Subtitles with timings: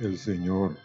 [0.00, 0.76] el Señor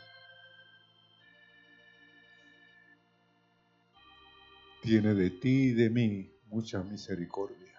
[4.82, 7.74] tiene de ti y de mí mucha misericordia.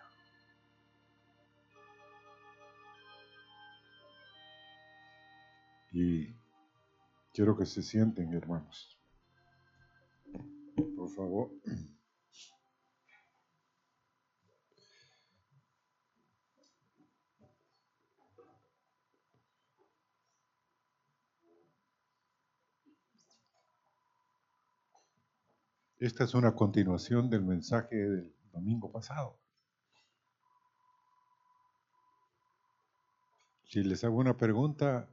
[5.92, 6.34] Y
[7.32, 8.98] quiero que se sienten, hermanos.
[10.96, 11.50] Por favor.
[26.06, 29.40] Esta es una continuación del mensaje del domingo pasado.
[33.64, 35.10] Si les hago una pregunta,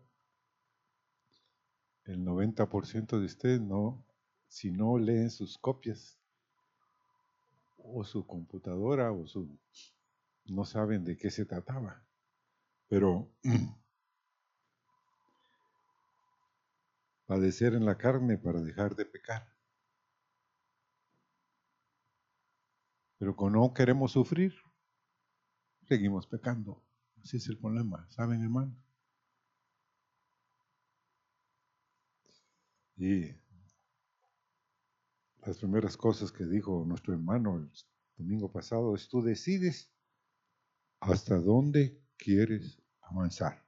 [2.05, 4.05] el 90% de ustedes no,
[4.47, 6.19] si no leen sus copias
[7.77, 9.49] o su computadora o su,
[10.45, 12.05] no saben de qué se trataba.
[12.87, 13.31] Pero
[17.25, 19.52] padecer en la carne para dejar de pecar.
[23.23, 24.53] Pero como no queremos sufrir,
[25.87, 26.83] seguimos pecando.
[27.23, 28.75] Así es el problema, ¿saben, hermano?
[32.97, 33.31] Y
[35.37, 37.71] las primeras cosas que dijo nuestro hermano el
[38.17, 39.89] domingo pasado es tú decides
[40.99, 43.65] hasta dónde quieres avanzar.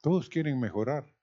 [0.00, 1.13] Todos quieren mejorar.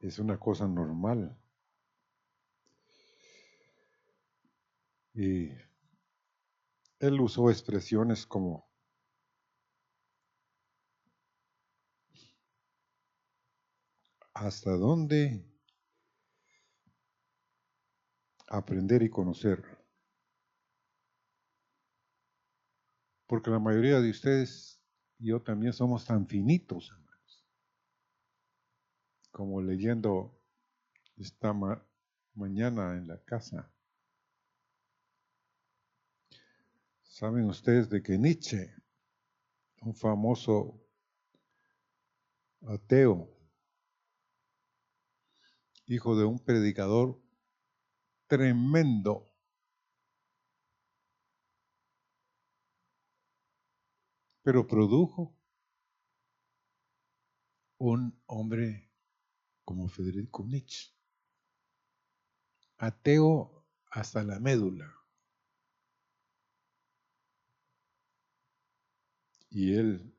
[0.00, 1.36] Es una cosa normal.
[5.14, 5.50] Y
[6.98, 8.70] él usó expresiones como
[14.34, 15.44] hasta dónde
[18.48, 19.62] aprender y conocer.
[23.26, 24.80] Porque la mayoría de ustedes
[25.18, 26.94] y yo también somos tan finitos,
[29.30, 30.38] como leyendo
[31.16, 31.54] esta
[32.34, 33.72] mañana en la casa.
[37.02, 38.74] Saben ustedes de que Nietzsche,
[39.82, 40.80] un famoso
[42.66, 43.28] ateo,
[45.86, 47.20] hijo de un predicador
[48.26, 49.30] tremendo,
[54.42, 55.36] pero produjo
[57.78, 58.89] un hombre
[59.70, 60.90] como Federico Nietzsche.
[62.78, 64.92] Ateo hasta la médula.
[69.48, 70.12] Y él,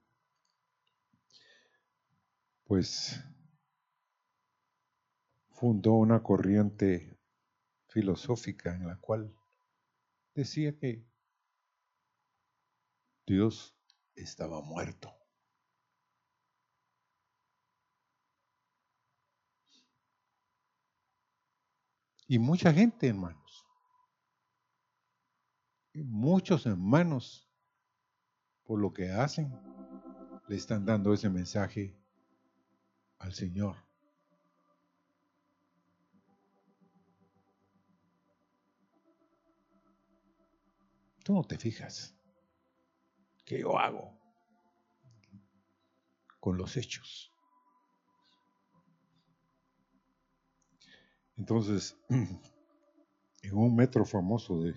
[2.63, 3.21] pues,
[5.49, 7.19] fundó una corriente
[7.89, 9.35] filosófica en la cual
[10.33, 11.05] decía que
[13.27, 13.75] Dios
[14.15, 15.20] estaba muerto.
[22.31, 23.67] Y mucha gente, hermanos.
[25.93, 27.51] Muchos hermanos,
[28.63, 29.51] por lo que hacen,
[30.47, 31.93] le están dando ese mensaje
[33.17, 33.75] al Señor.
[41.25, 42.15] Tú no te fijas
[43.43, 44.17] qué yo hago
[46.39, 47.30] con los hechos.
[51.37, 54.75] Entonces, en un metro famoso de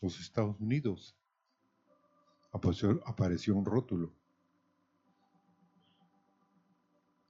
[0.00, 1.16] los Estados Unidos
[2.52, 4.12] apareció, un rótulo.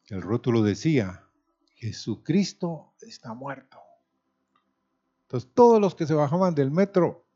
[0.06, 1.28] El rótulo decía,
[1.74, 3.78] Jesucristo está muerto.
[5.22, 7.26] Entonces, todos los que se bajaban del metro,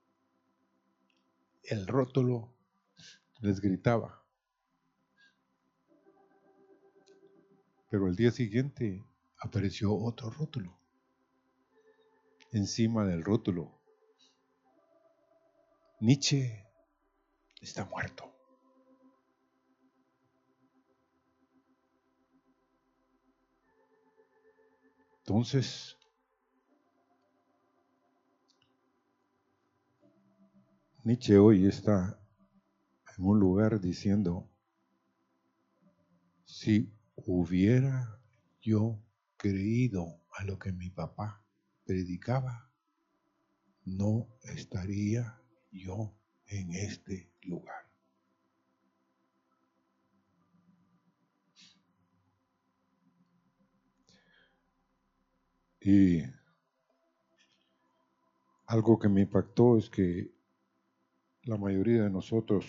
[1.63, 2.53] el rótulo
[3.41, 4.23] les gritaba.
[7.91, 9.05] Pero el día siguiente
[9.39, 10.84] apareció otro rótulo
[12.59, 13.81] encima del rótulo.
[16.01, 16.65] Nietzsche
[17.61, 18.31] está muerto.
[25.19, 25.97] Entonces,
[31.03, 32.21] Nietzsche hoy está
[33.17, 34.51] en un lugar diciendo,
[36.45, 38.21] si hubiera
[38.61, 39.03] yo
[39.37, 41.44] creído a lo que mi papá
[41.85, 42.71] predicaba,
[43.85, 45.41] no estaría
[45.71, 46.15] yo
[46.47, 47.85] en este lugar.
[55.81, 56.23] Y
[58.67, 60.33] algo que me impactó es que
[61.43, 62.65] la mayoría de nosotros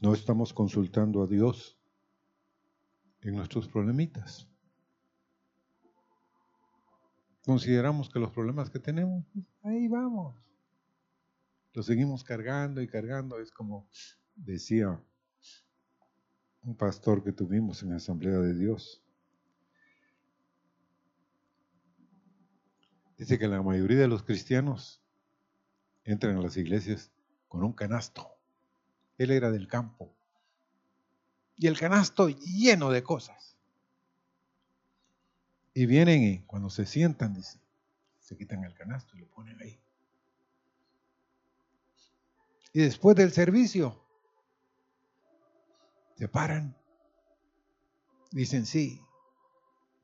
[0.00, 1.78] no estamos consultando a Dios
[3.20, 4.48] en nuestros problemitas.
[7.44, 9.24] Consideramos que los problemas que tenemos,
[9.62, 10.34] ahí vamos.
[11.74, 13.38] Los seguimos cargando y cargando.
[13.38, 13.86] Es como
[14.34, 14.98] decía
[16.62, 19.02] un pastor que tuvimos en la Asamblea de Dios.
[23.18, 25.02] Dice que la mayoría de los cristianos
[26.04, 27.12] entran a las iglesias
[27.48, 28.38] con un canasto.
[29.18, 30.16] Él era del campo.
[31.56, 33.53] Y el canasto lleno de cosas.
[35.74, 37.60] Y vienen y cuando se sientan, dice,
[38.20, 39.80] se quitan el canasto y lo ponen ahí.
[42.72, 44.04] Y después del servicio,
[46.16, 46.76] se paran.
[48.30, 49.00] Dicen, sí,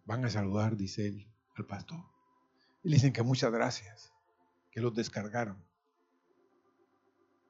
[0.04, 2.00] van a saludar, dice él, al pastor.
[2.82, 4.12] Y le dicen que muchas gracias,
[4.70, 5.64] que los descargaron.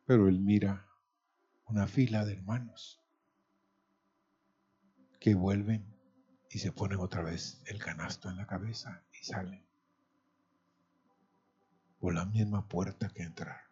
[0.06, 0.87] Pero él mira
[1.67, 3.00] una fila de hermanos
[5.20, 6.00] que vuelven
[6.50, 9.64] y se ponen otra vez el canasto en la cabeza y salen
[11.99, 13.70] por la misma puerta que entraron.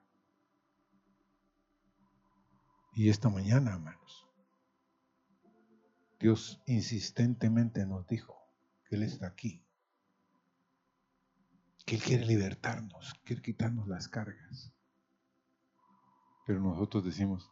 [2.94, 4.26] Y esta mañana, hermanos,
[6.18, 8.36] Dios insistentemente nos dijo
[8.88, 9.64] que Él está aquí
[11.88, 14.70] que Él quiere libertarnos, quiere quitarnos las cargas.
[16.46, 17.50] Pero nosotros decimos,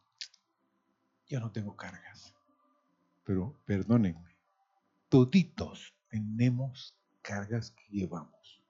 [1.27, 2.35] yo no tengo cargas.
[3.25, 4.36] Pero perdónenme,
[5.09, 8.63] toditos tenemos cargas que llevamos,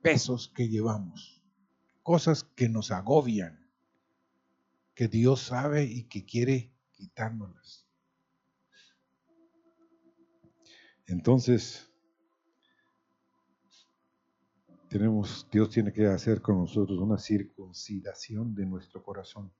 [0.00, 1.42] pesos que llevamos,
[2.02, 3.68] cosas que nos agobian,
[4.94, 7.86] que Dios sabe y que quiere quitárnoslas.
[11.06, 11.90] Entonces,
[14.88, 19.50] tenemos, Dios tiene que hacer con nosotros una circuncidación de nuestro corazón.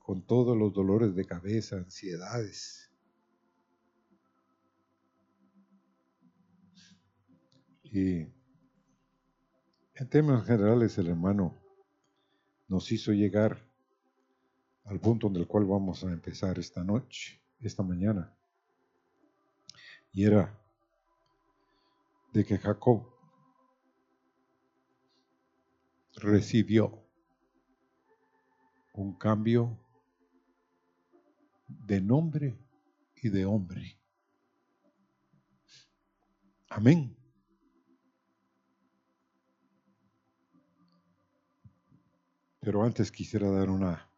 [0.00, 2.81] Con todos los dolores de cabeza, ansiedades.
[7.92, 8.26] Y
[9.94, 11.60] en temas generales el hermano
[12.66, 13.68] nos hizo llegar
[14.84, 18.34] al punto en el cual vamos a empezar esta noche, esta mañana.
[20.10, 20.58] Y era
[22.32, 23.06] de que Jacob
[26.14, 26.98] recibió
[28.94, 29.78] un cambio
[31.68, 32.56] de nombre
[33.16, 33.98] y de hombre.
[36.70, 37.21] Amén.
[42.62, 44.08] Pero antes quisiera dar una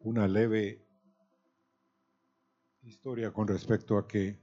[0.00, 0.84] una leve
[2.82, 4.38] historia con respecto a que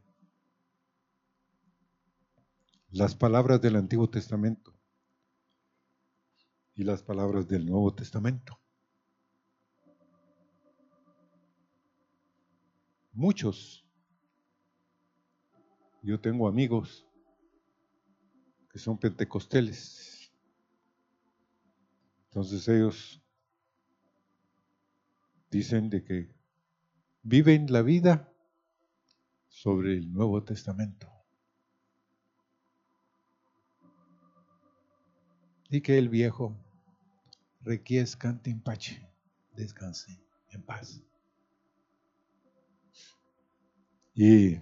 [2.92, 4.74] las palabras del Antiguo Testamento
[6.76, 8.58] y las palabras del Nuevo Testamento.
[13.12, 13.86] Muchos,
[16.02, 17.06] yo tengo amigos
[18.72, 20.32] que son pentecosteles,
[22.26, 23.22] entonces ellos
[25.50, 26.30] dicen de que
[27.24, 28.32] viven la vida
[29.48, 31.12] sobre el Nuevo Testamento.
[35.72, 36.58] Y que el viejo
[37.62, 39.08] requiescante en pache,
[39.56, 41.02] descanse en paz.
[44.16, 44.60] Y,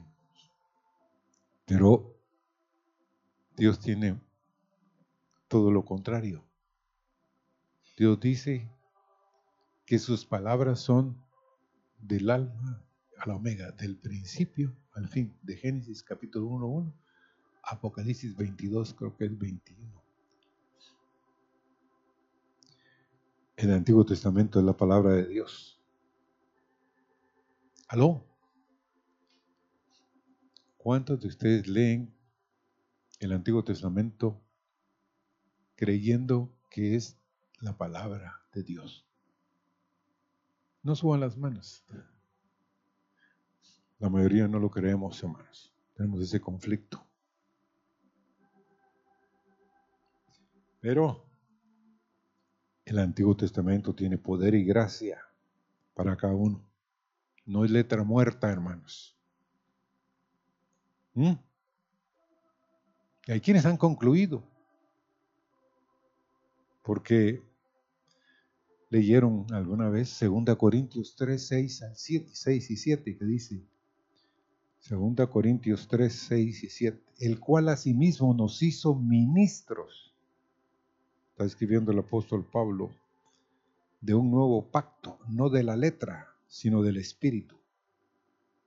[1.67, 2.17] pero
[3.57, 4.19] Dios tiene
[5.50, 6.43] todo lo contrario.
[7.97, 8.71] Dios dice
[9.86, 11.21] que sus palabras son
[12.00, 12.83] del alma
[13.17, 16.93] a la omega, del principio al fin, de Génesis capítulo 1,
[17.63, 20.03] Apocalipsis 22, creo que es 21.
[23.57, 25.81] El Antiguo Testamento es la palabra de Dios.
[27.89, 28.26] ¿Aló?
[30.88, 32.15] ¿Cuántos de ustedes leen
[33.20, 34.41] el Antiguo Testamento
[35.75, 37.20] creyendo que es
[37.60, 39.06] la palabra de Dios?
[40.84, 41.84] No suban las manos.
[44.00, 45.74] La mayoría no lo creemos, hermanos.
[45.94, 47.06] Tenemos ese conflicto.
[50.79, 51.25] Pero
[52.86, 55.20] el Antiguo Testamento tiene poder y gracia
[55.94, 56.65] para cada uno.
[57.46, 59.16] No es letra muerta, hermanos.
[61.17, 61.33] ¿Mm?
[63.27, 64.43] Hay quienes han concluido.
[66.83, 67.41] Porque
[68.91, 73.63] leyeron alguna vez 2 Corintios 3, 6, 7, 6 y 7, que dice,
[74.89, 80.13] 2 Corintios 3, 6 y 7, el cual asimismo nos hizo ministros,
[81.31, 82.91] está escribiendo el apóstol Pablo,
[84.01, 87.57] de un nuevo pacto, no de la letra, sino del espíritu.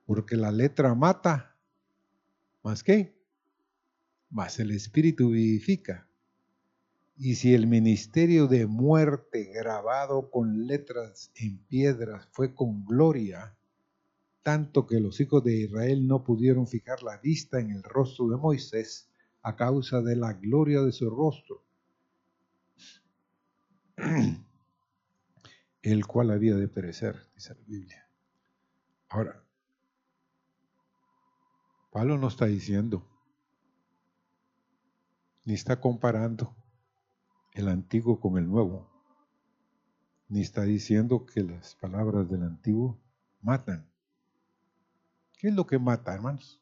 [0.05, 1.50] Porque la letra mata,
[2.63, 3.15] más que,
[4.31, 6.09] más el espíritu vivifica.
[7.17, 13.57] Y si el ministerio de muerte grabado con letras en piedras fue con gloria,
[14.43, 18.37] tanto que los hijos de Israel no pudieron fijar la vista en el rostro de
[18.37, 19.11] Moisés
[19.43, 21.63] a causa de la gloria de su rostro,
[25.83, 28.09] el cual había de perecer, dice la Biblia.
[29.09, 29.45] Ahora,
[31.91, 33.05] Pablo no está diciendo,
[35.45, 36.55] ni está comparando
[37.53, 38.89] el antiguo con el nuevo,
[40.29, 43.01] ni está diciendo que las palabras del antiguo
[43.43, 43.91] matan.
[45.37, 46.61] ¿Qué es lo que mata, hermanos?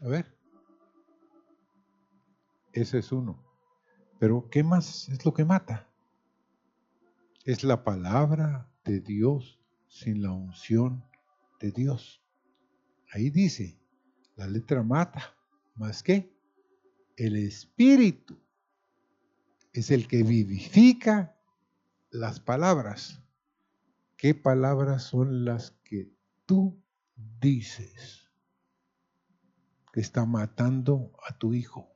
[0.00, 0.36] A ver.
[2.72, 3.42] Ese es uno.
[4.18, 5.88] Pero ¿qué más es lo que mata?
[7.44, 9.55] Es la palabra de Dios
[9.96, 11.02] sin la unción
[11.58, 12.22] de Dios.
[13.12, 13.80] Ahí dice,
[14.36, 15.34] la letra mata,
[15.74, 16.30] más que
[17.16, 18.38] el espíritu
[19.72, 21.34] es el que vivifica
[22.10, 23.22] las palabras.
[24.18, 26.12] ¿Qué palabras son las que
[26.44, 26.78] tú
[27.40, 28.28] dices
[29.92, 31.88] que está matando a tu hijo,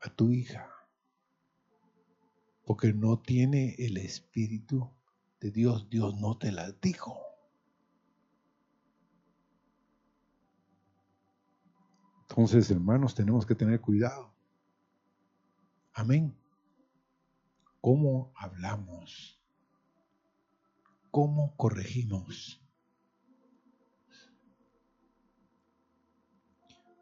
[0.00, 0.70] a tu hija?
[2.64, 4.92] Porque no tiene el espíritu
[5.44, 7.20] de Dios, Dios no te las dijo.
[12.22, 14.32] Entonces, hermanos, tenemos que tener cuidado.
[15.92, 16.34] Amén.
[17.82, 19.38] ¿Cómo hablamos?
[21.10, 22.58] ¿Cómo corregimos?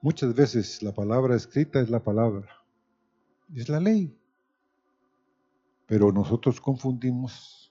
[0.00, 2.50] Muchas veces la palabra escrita es la palabra,
[3.54, 4.18] es la ley.
[5.86, 7.61] Pero nosotros confundimos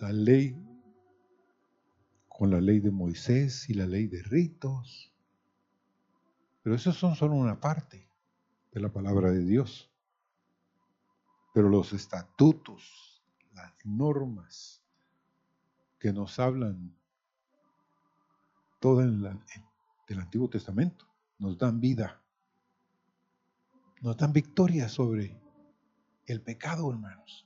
[0.00, 0.56] la ley
[2.28, 5.12] con la ley de Moisés y la ley de ritos
[6.66, 8.08] pero esos son solo una parte
[8.72, 9.88] de la palabra de Dios.
[11.54, 13.22] Pero los estatutos,
[13.52, 14.82] las normas
[16.00, 16.92] que nos hablan
[18.80, 19.22] todo en
[20.08, 21.06] del Antiguo Testamento,
[21.38, 22.20] nos dan vida,
[24.00, 25.40] nos dan victoria sobre
[26.26, 27.45] el pecado, hermanos.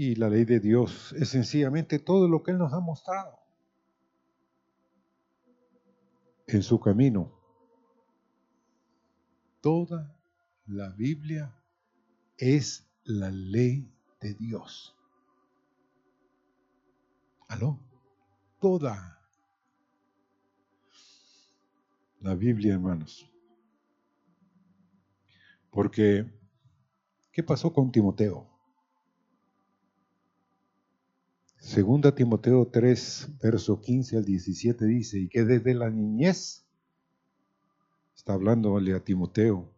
[0.00, 3.36] Y la ley de Dios es sencillamente todo lo que Él nos ha mostrado
[6.46, 7.32] en su camino.
[9.60, 10.16] Toda
[10.66, 11.52] la Biblia
[12.36, 14.96] es la ley de Dios.
[17.48, 17.80] ¿Aló?
[18.60, 19.20] Toda
[22.20, 23.28] la Biblia, hermanos.
[25.72, 26.24] Porque,
[27.32, 28.47] ¿qué pasó con Timoteo?
[31.68, 36.64] Segunda Timoteo 3, verso 15 al 17 dice, y que desde la niñez,
[38.16, 39.70] está hablándole a Timoteo,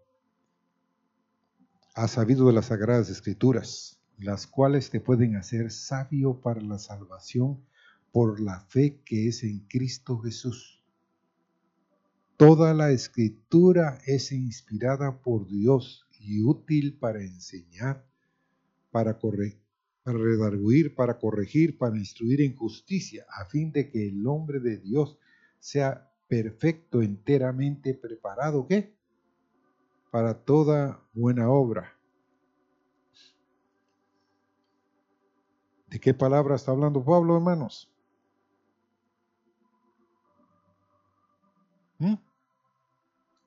[1.97, 7.61] ha sabido de las sagradas escrituras, las cuales te pueden hacer sabio para la salvación
[8.13, 10.85] por la fe que es en Cristo Jesús.
[12.37, 18.07] Toda la escritura es inspirada por Dios y útil para enseñar,
[18.93, 19.70] para corregir
[20.03, 24.79] para redarguir, para corregir, para instruir en justicia, a fin de que el hombre de
[24.79, 25.19] Dios
[25.59, 28.97] sea perfecto, enteramente preparado, ¿qué?
[30.11, 31.97] Para toda buena obra.
[35.89, 37.93] ¿De qué palabra está hablando Pablo, hermanos?
[41.99, 42.15] ¿Mm?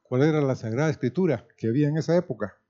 [0.04, 2.63] ¿Cuál era la Sagrada Escritura que había en esa época?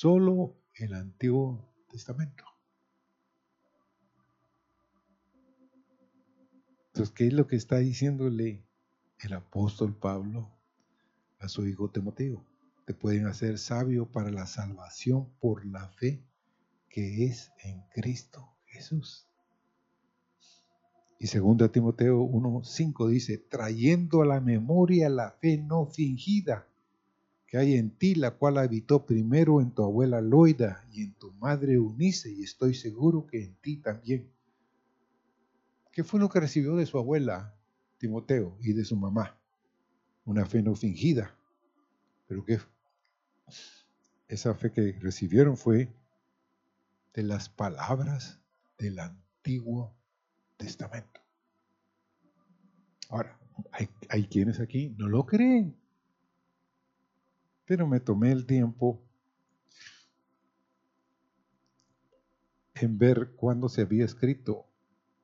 [0.00, 2.44] Solo el Antiguo Testamento.
[6.86, 8.64] Entonces, ¿qué es lo que está diciéndole
[9.18, 10.50] el apóstol Pablo
[11.38, 12.42] a su hijo Timoteo?
[12.86, 16.24] Te pueden hacer sabio para la salvación por la fe
[16.88, 19.28] que es en Cristo Jesús.
[21.18, 26.69] Y 2 Timoteo 1.5 dice, trayendo a la memoria la fe no fingida
[27.50, 31.32] que hay en ti, la cual habitó primero en tu abuela Loida y en tu
[31.32, 34.30] madre Unice, y estoy seguro que en ti también.
[35.90, 37.56] ¿Qué fue lo que recibió de su abuela
[37.98, 39.36] Timoteo y de su mamá?
[40.24, 41.36] Una fe no fingida,
[42.28, 42.60] pero que
[44.28, 45.92] esa fe que recibieron fue
[47.14, 48.38] de las palabras
[48.78, 49.92] del Antiguo
[50.56, 51.20] Testamento.
[53.08, 53.36] Ahora,
[53.72, 55.79] hay, hay quienes aquí no lo creen,
[57.70, 59.00] pero me tomé el tiempo
[62.74, 64.66] en ver cuándo se había escrito,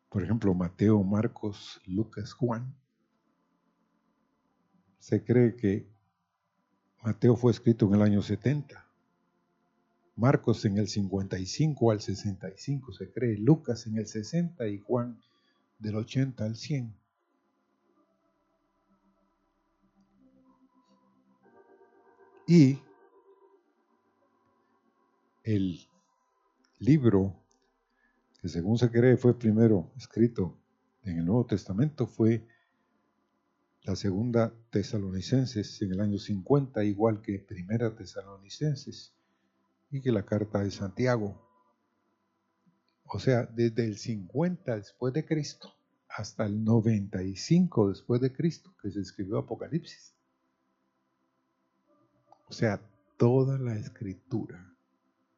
[0.08, 2.72] por ejemplo, Mateo, Marcos, Lucas, Juan.
[5.00, 5.90] Se cree que
[7.02, 8.86] Mateo fue escrito en el año 70,
[10.14, 15.20] Marcos en el 55 al 65 se cree, Lucas en el 60 y Juan
[15.80, 16.94] del 80 al 100.
[22.46, 22.78] Y
[25.42, 25.80] el
[26.78, 27.34] libro
[28.40, 30.56] que según se cree fue primero escrito
[31.02, 32.46] en el Nuevo Testamento fue
[33.82, 39.14] la segunda Tesalonicenses en el año 50, igual que primera Tesalonicenses
[39.90, 41.40] y que la carta de Santiago.
[43.04, 45.72] O sea, desde el 50 después de Cristo
[46.08, 50.15] hasta el 95 después de Cristo que se escribió Apocalipsis.
[52.56, 52.80] Sea,
[53.18, 54.74] toda la escritura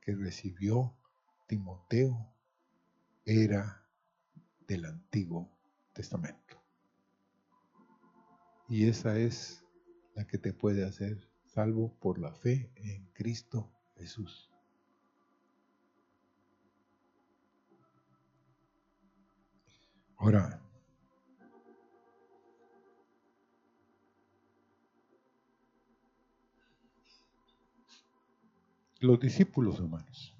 [0.00, 0.94] que recibió
[1.48, 2.33] Timoteo
[3.24, 3.85] era
[4.68, 5.50] del Antiguo
[5.92, 6.62] Testamento.
[8.68, 9.64] Y esa es
[10.14, 14.48] la que te puede hacer salvo por la fe en Cristo Jesús.
[20.18, 20.62] Ahora,
[29.00, 30.34] los discípulos, hermanos.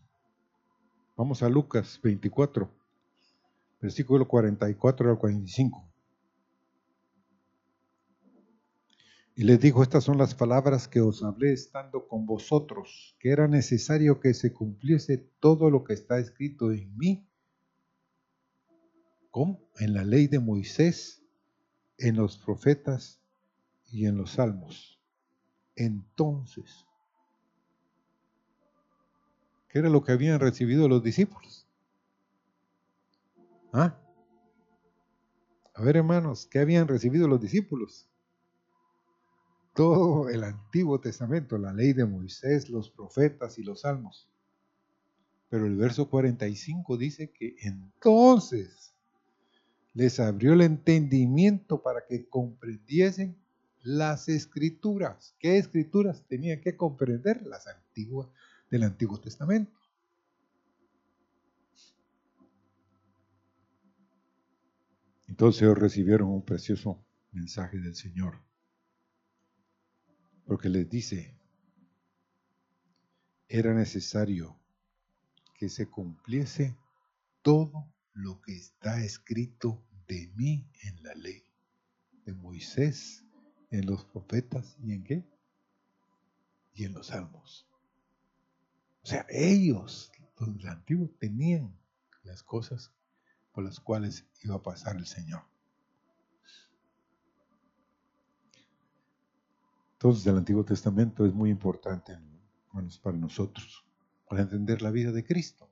[1.17, 2.71] Vamos a Lucas 24,
[3.81, 5.85] versículo 44 al 45.
[9.37, 13.47] Y les dijo, estas son las palabras que os hablé estando con vosotros, que era
[13.47, 17.29] necesario que se cumpliese todo lo que está escrito en mí,
[19.31, 21.23] como en la ley de Moisés,
[21.99, 23.21] en los profetas
[23.93, 25.01] y en los salmos.
[25.77, 26.88] Entonces,
[29.69, 31.67] ¿qué era lo que habían recibido los discípulos?
[33.73, 33.99] ¿Ah?
[35.75, 38.09] A ver, hermanos, ¿qué habían recibido los discípulos?
[39.79, 44.29] todo el Antiguo Testamento, la ley de Moisés, los profetas y los salmos.
[45.49, 48.93] Pero el verso 45 dice que entonces
[49.95, 53.37] les abrió el entendimiento para que comprendiesen
[53.85, 55.37] las escrituras.
[55.39, 57.47] ¿Qué escrituras tenían que comprender?
[57.47, 58.27] Las antiguas
[58.71, 59.79] del Antiguo Testamento.
[65.27, 68.49] Entonces ellos recibieron un precioso mensaje del Señor
[70.49, 71.37] porque les dice,
[73.49, 74.59] era necesario
[75.55, 76.75] que se cumpliese
[77.43, 81.45] todo lo que está escrito de mí en la ley,
[82.25, 83.27] de Moisés,
[83.71, 85.29] en los profetas y en qué?
[86.73, 87.68] Y en los salmos.
[89.09, 91.75] Sea, ellos, los antiguos, tenían
[92.25, 92.93] las cosas
[93.53, 95.45] por las cuales iba a pasar el Señor.
[99.93, 102.19] Entonces el Antiguo Testamento es muy importante
[103.03, 103.83] para nosotros,
[104.29, 105.71] para entender la vida de Cristo.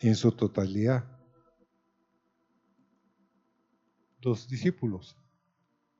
[0.00, 1.06] En su totalidad,
[4.20, 5.16] los discípulos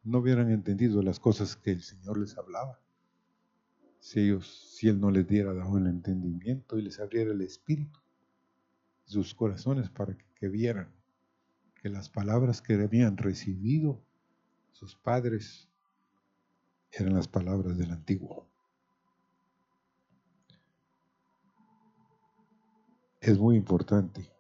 [0.02, 2.78] no hubieran entendido las cosas que el Señor les hablaba.
[4.00, 8.00] Si ellos, si Él no les diera dado el entendimiento y les abriera el espíritu,
[9.04, 10.92] sus corazones para que vieran
[11.82, 14.02] que las palabras que habían recibido
[14.72, 15.68] sus padres
[16.92, 18.46] eran las palabras del antiguo.
[23.20, 24.32] Es muy importante.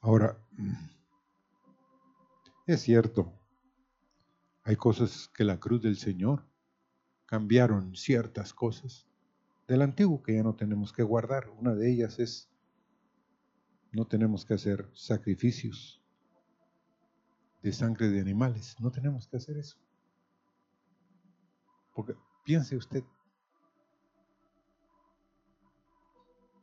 [0.00, 0.38] Ahora,
[2.66, 3.32] es cierto,
[4.64, 6.46] hay cosas que la cruz del Señor
[7.26, 9.06] cambiaron ciertas cosas
[9.68, 11.50] del antiguo que ya no tenemos que guardar.
[11.50, 12.50] Una de ellas es,
[13.92, 16.02] no tenemos que hacer sacrificios
[17.62, 18.76] de sangre de animales.
[18.80, 19.76] No tenemos que hacer eso.
[21.94, 23.04] Porque piense usted.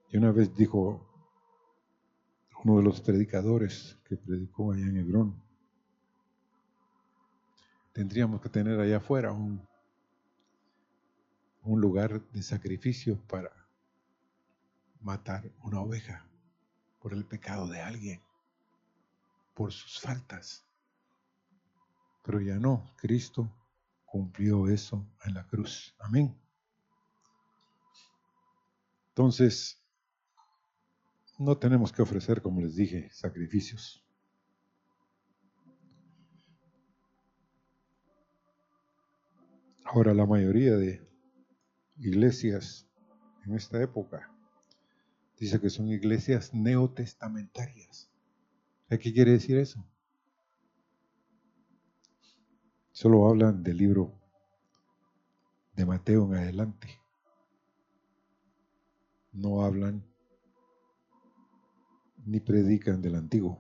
[0.10, 1.08] Y una vez dijo
[2.64, 5.51] uno de los predicadores que predicó allá en Hebrón,
[7.94, 9.68] tendríamos que tener allá afuera un,
[11.64, 13.52] un lugar de sacrificio para
[15.02, 16.26] matar una oveja
[17.00, 18.22] por el pecado de alguien,
[19.54, 20.66] por sus faltas.
[22.24, 23.52] Pero ya no, Cristo
[24.06, 25.96] cumplió eso en la cruz.
[26.00, 26.38] Amén.
[29.10, 29.82] Entonces,
[31.38, 34.01] no tenemos que ofrecer, como les dije, sacrificios.
[39.94, 41.06] Ahora, la mayoría de
[41.98, 42.88] iglesias
[43.44, 44.32] en esta época
[45.38, 48.10] dice que son iglesias neotestamentarias.
[48.88, 49.86] ¿Qué quiere decir eso?
[52.94, 54.18] Solo hablan del libro
[55.76, 56.88] de Mateo en adelante.
[59.34, 60.06] No hablan
[62.26, 63.60] ni predican del antiguo.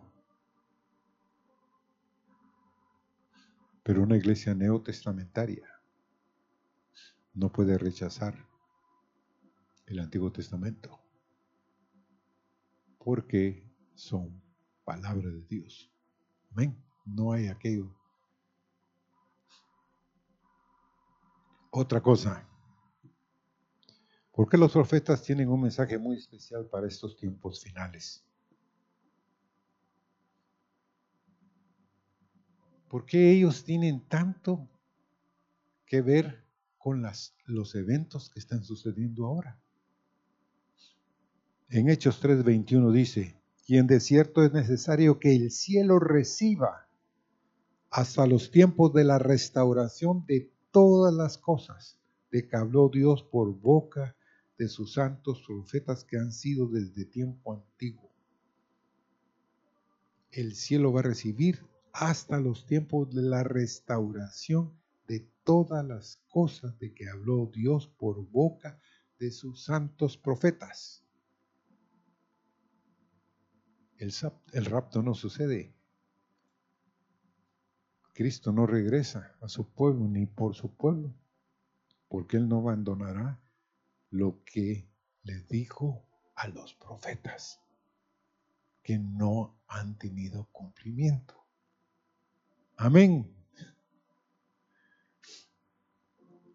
[3.83, 5.70] Pero una iglesia neotestamentaria
[7.33, 8.35] no puede rechazar
[9.85, 10.99] el Antiguo Testamento
[12.97, 14.41] porque son
[14.83, 15.91] palabra de Dios.
[16.51, 16.77] Amén.
[17.05, 17.93] No hay aquello.
[21.71, 22.47] Otra cosa.
[24.31, 28.25] ¿Por qué los profetas tienen un mensaje muy especial para estos tiempos finales?
[32.87, 34.67] ¿Por qué ellos tienen tanto
[35.85, 36.45] que ver
[36.81, 39.59] con las, los eventos que están sucediendo ahora?
[41.69, 46.87] En Hechos 3:21 dice, y en desierto es necesario que el cielo reciba
[47.89, 51.97] hasta los tiempos de la restauración de todas las cosas
[52.31, 54.15] de que habló Dios por boca
[54.57, 58.09] de sus santos profetas que han sido desde tiempo antiguo.
[60.31, 64.80] El cielo va a recibir hasta los tiempos de la restauración
[65.43, 68.79] todas las cosas de que habló Dios por boca
[69.19, 71.03] de sus santos profetas.
[73.97, 74.11] El,
[74.53, 75.75] el rapto no sucede.
[78.13, 81.13] Cristo no regresa a su pueblo ni por su pueblo,
[82.07, 83.39] porque Él no abandonará
[84.09, 84.89] lo que
[85.23, 87.61] le dijo a los profetas,
[88.83, 91.35] que no han tenido cumplimiento.
[92.77, 93.40] Amén.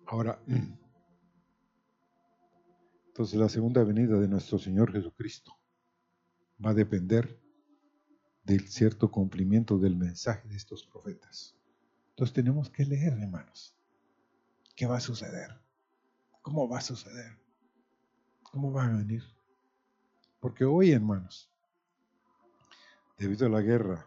[0.06, 0.40] Ahora,
[3.08, 5.52] entonces la segunda venida de nuestro Señor Jesucristo
[6.64, 7.40] va a depender
[8.44, 11.56] del cierto cumplimiento del mensaje de estos profetas.
[12.10, 13.76] Entonces tenemos que leer, hermanos,
[14.76, 15.60] qué va a suceder,
[16.40, 17.38] cómo va a suceder,
[18.42, 19.24] cómo va a venir.
[20.38, 21.50] Porque hoy, hermanos,
[23.18, 24.06] debido a la guerra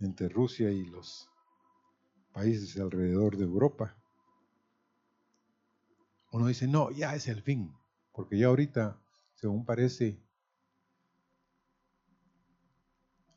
[0.00, 1.28] entre Rusia y los
[2.32, 3.96] países alrededor de Europa.
[6.34, 7.72] Uno dice, no, ya es el fin,
[8.10, 9.00] porque ya ahorita,
[9.34, 10.20] según parece,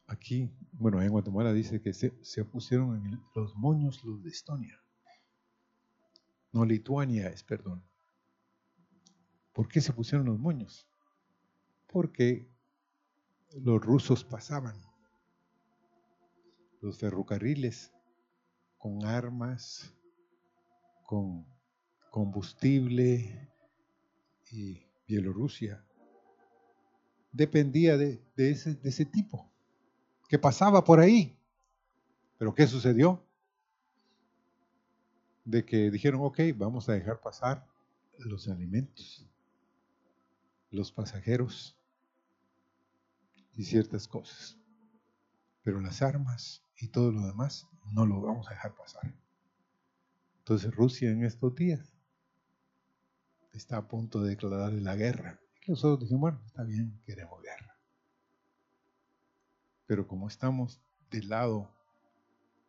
[0.07, 2.09] aquí, bueno, en Guatemala dice que se,
[2.45, 4.81] pusieron en los moños los de Estonia.
[6.51, 7.83] No, Lituania es, perdón.
[9.53, 10.89] ¿Por qué se pusieron los moños?
[11.85, 12.49] Porque
[13.61, 14.81] los rusos pasaban
[16.81, 17.93] los ferrocarriles
[18.79, 19.93] con armas,
[21.03, 21.45] con
[22.17, 23.47] combustible
[24.49, 25.85] y Bielorrusia.
[27.31, 29.47] Dependía de, ese, ese tipo
[30.27, 31.37] que pasaba por ahí.
[32.39, 33.23] Pero ¿qué sucedió?
[35.45, 37.67] De que dijeron, ok, vamos a dejar pasar
[38.17, 39.29] los alimentos,
[40.71, 41.77] los pasajeros
[43.53, 44.57] y ciertas cosas.
[45.61, 49.13] Pero las armas y todo lo demás no lo vamos a dejar pasar.
[50.39, 51.96] Entonces Rusia en estos días
[53.57, 55.39] está a punto de declararle la guerra.
[55.65, 57.75] Y nosotros dijimos, bueno, está bien, queremos guerra.
[59.85, 61.69] Pero como estamos del lado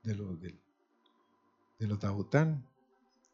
[0.02, 0.58] de los, de,
[1.78, 2.64] de los de OTAN,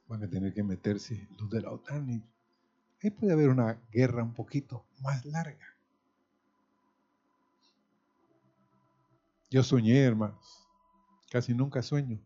[0.09, 2.23] van a tener que meterse los de la OTAN y
[3.03, 5.67] ahí puede haber una guerra un poquito más larga.
[9.51, 10.65] Yo soñé, hermanos,
[11.35, 12.21] Casi nunca sueño.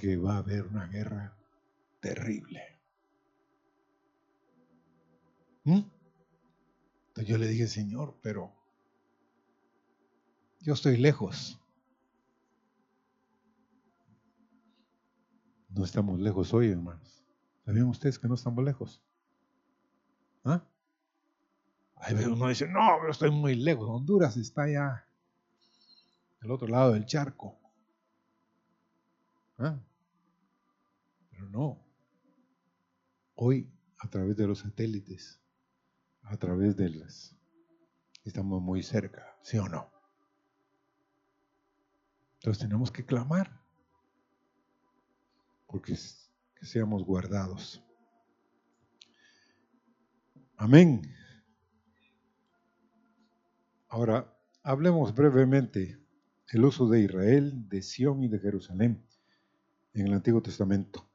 [0.00, 1.36] Que va a haber una guerra
[2.00, 2.62] terrible.
[5.64, 5.82] ¿Mm?
[7.08, 8.50] Entonces yo le dije, Señor, pero
[10.60, 11.60] yo estoy lejos.
[15.68, 17.22] No estamos lejos hoy, hermanos.
[17.66, 19.02] ¿Sabían ustedes que no estamos lejos?
[20.44, 20.64] ¿Ah?
[21.96, 23.86] Ahí uno dice, no, pero estoy muy lejos.
[23.86, 25.06] Honduras está allá,
[26.40, 27.58] del otro lado del charco.
[29.58, 29.78] ¿Ah?
[31.40, 31.82] Pero no.
[33.34, 35.40] Hoy, a través de los satélites,
[36.22, 37.34] a través de las...
[38.24, 39.90] Estamos muy cerca, ¿sí o no?
[42.34, 43.58] Entonces tenemos que clamar
[45.66, 45.96] porque
[46.54, 47.82] que seamos guardados.
[50.58, 51.00] Amén.
[53.88, 55.98] Ahora, hablemos brevemente
[56.48, 59.06] el uso de Israel, de Sión y de Jerusalén
[59.94, 61.09] en el Antiguo Testamento.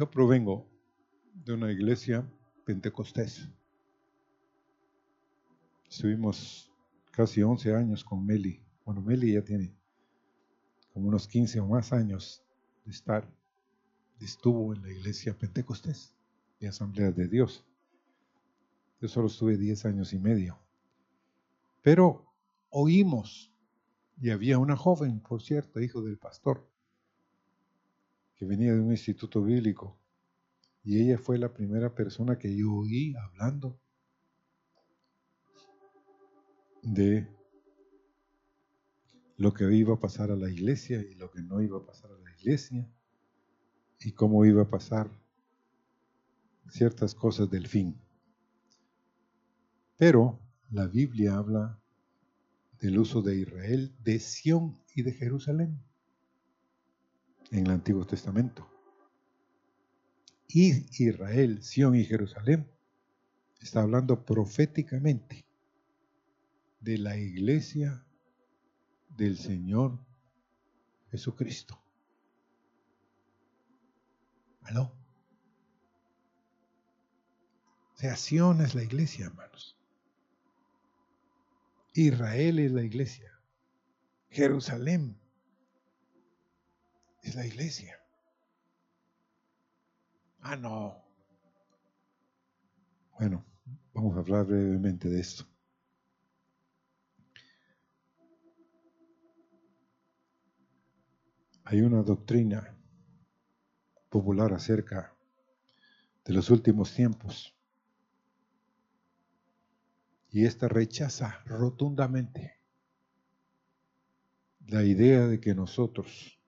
[0.00, 0.66] Yo provengo
[1.44, 2.26] de una iglesia
[2.64, 3.46] pentecostés.
[5.90, 6.72] Estuvimos
[7.10, 8.62] casi 11 años con Meli.
[8.86, 9.76] Bueno, Meli ya tiene
[10.94, 12.42] como unos 15 o más años
[12.86, 13.28] de estar,
[14.22, 16.14] estuvo en la iglesia pentecostés
[16.60, 17.62] de Asamblea de Dios.
[19.02, 20.58] Yo solo estuve 10 años y medio.
[21.82, 22.24] Pero
[22.70, 23.52] oímos,
[24.18, 26.69] y había una joven, por cierto, hijo del pastor,
[28.40, 29.98] que venía de un instituto bíblico,
[30.82, 33.78] y ella fue la primera persona que yo oí hablando
[36.82, 37.28] de
[39.36, 42.12] lo que iba a pasar a la iglesia y lo que no iba a pasar
[42.12, 42.88] a la iglesia
[44.00, 45.10] y cómo iba a pasar
[46.70, 48.00] ciertas cosas del fin.
[49.98, 51.78] Pero la Biblia habla
[52.80, 55.89] del uso de Israel, de Sión y de Jerusalén
[57.50, 58.68] en el Antiguo Testamento.
[60.48, 62.70] Y Israel, Sión y Jerusalén
[63.60, 65.44] está hablando proféticamente
[66.80, 68.04] de la iglesia
[69.16, 69.98] del Señor
[71.10, 71.80] Jesucristo.
[74.62, 74.92] ¿Aló?
[77.94, 79.76] O sea, Sion es la iglesia, hermanos.
[81.92, 83.38] Israel es la iglesia.
[84.30, 85.20] Jerusalén
[87.22, 87.98] es la iglesia.
[90.40, 90.96] Ah, no.
[93.18, 93.44] Bueno,
[93.92, 95.44] vamos a hablar brevemente de esto.
[101.64, 102.76] Hay una doctrina
[104.08, 105.14] popular acerca
[106.24, 107.54] de los últimos tiempos.
[110.30, 112.60] Y esta rechaza rotundamente
[114.66, 116.39] la idea de que nosotros,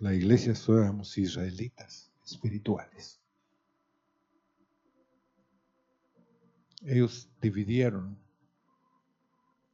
[0.00, 3.20] la iglesia, somos israelitas espirituales.
[6.82, 8.16] Ellos dividieron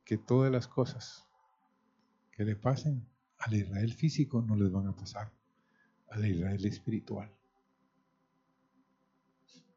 [0.04, 1.26] que todas las cosas
[2.32, 3.06] que le pasen
[3.38, 5.30] al Israel físico no les van a pasar
[6.08, 7.30] al Israel espiritual.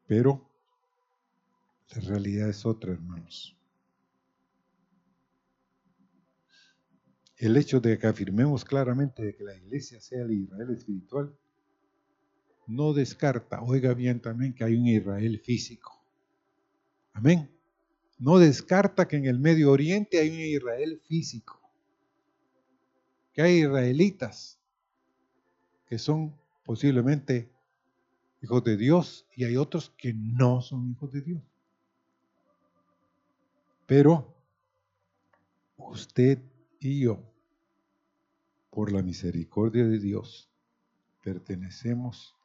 [0.06, 0.50] Pero
[1.94, 3.57] la realidad es otra, hermanos.
[7.38, 11.36] El hecho de que afirmemos claramente que la iglesia sea el Israel espiritual
[12.66, 15.98] no descarta, oiga bien también que hay un Israel físico.
[17.14, 17.50] Amén.
[18.20, 21.62] No descarta que en el Medio Oriente hay un Israel físico.
[23.34, 24.60] Que hay israelitas
[25.88, 27.50] que son posiblemente
[28.42, 31.42] hijos de Dios y hay otros que no son hijos de Dios.
[33.86, 34.36] Pero
[35.78, 36.40] usted
[36.80, 37.24] y yo,
[38.70, 40.52] por la misericordia de Dios,
[41.24, 42.36] pertenecemos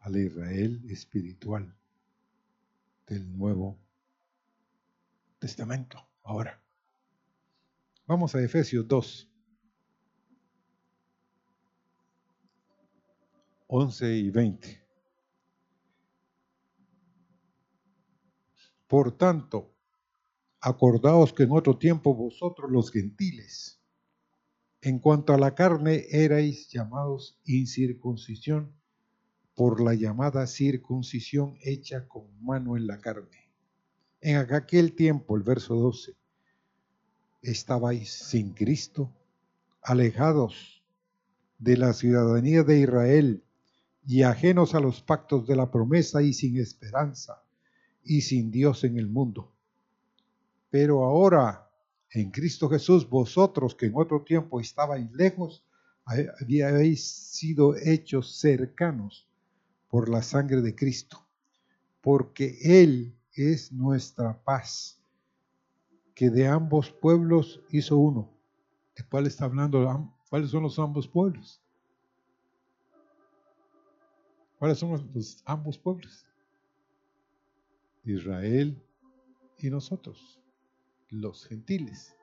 [0.00, 1.76] al Israel espiritual
[3.06, 3.78] del Nuevo
[5.38, 5.98] Testamento.
[6.22, 6.60] Ahora,
[8.06, 9.28] vamos a Efesios 2.
[13.74, 14.86] 11 y 20.
[18.86, 19.74] Por tanto,
[20.60, 23.81] acordaos que en otro tiempo vosotros los gentiles,
[24.82, 28.72] en cuanto a la carne, erais llamados incircuncisión
[29.54, 33.48] por la llamada circuncisión hecha con mano en la carne.
[34.20, 36.16] En aquel tiempo, el verso 12,
[37.42, 39.12] estabais sin Cristo,
[39.82, 40.82] alejados
[41.58, 43.44] de la ciudadanía de Israel
[44.04, 47.44] y ajenos a los pactos de la promesa y sin esperanza
[48.02, 49.54] y sin Dios en el mundo.
[50.70, 51.68] Pero ahora,
[52.14, 55.64] en Cristo Jesús, vosotros que en otro tiempo estabais lejos,
[56.04, 59.28] habíais sido hechos cercanos
[59.88, 61.24] por la sangre de Cristo,
[62.00, 64.98] porque Él es nuestra paz,
[66.14, 68.30] que de ambos pueblos hizo uno.
[68.96, 70.12] ¿De cuál está hablando?
[70.28, 71.62] ¿Cuáles son los ambos pueblos?
[74.58, 76.26] ¿Cuáles son los, ambos pueblos?
[78.04, 78.80] Israel
[79.58, 80.41] y nosotros,
[81.12, 82.14] los gentiles.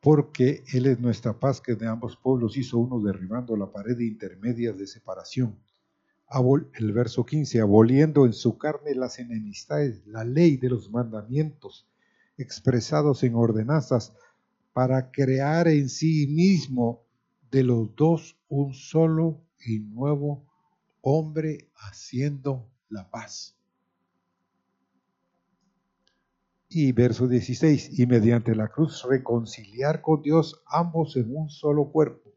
[0.00, 4.72] Porque Él es nuestra paz que de ambos pueblos hizo uno derribando la pared intermedia
[4.72, 5.58] de separación.
[6.74, 11.86] El verso 15, aboliendo en su carne las enemistades, la ley de los mandamientos
[12.36, 14.12] expresados en ordenanzas,
[14.72, 17.02] para crear en sí mismo
[17.50, 20.44] de los dos un solo y nuevo
[21.00, 23.55] hombre haciendo la paz.
[26.78, 32.34] Y verso 16, y mediante la cruz reconciliar con Dios ambos en un solo cuerpo,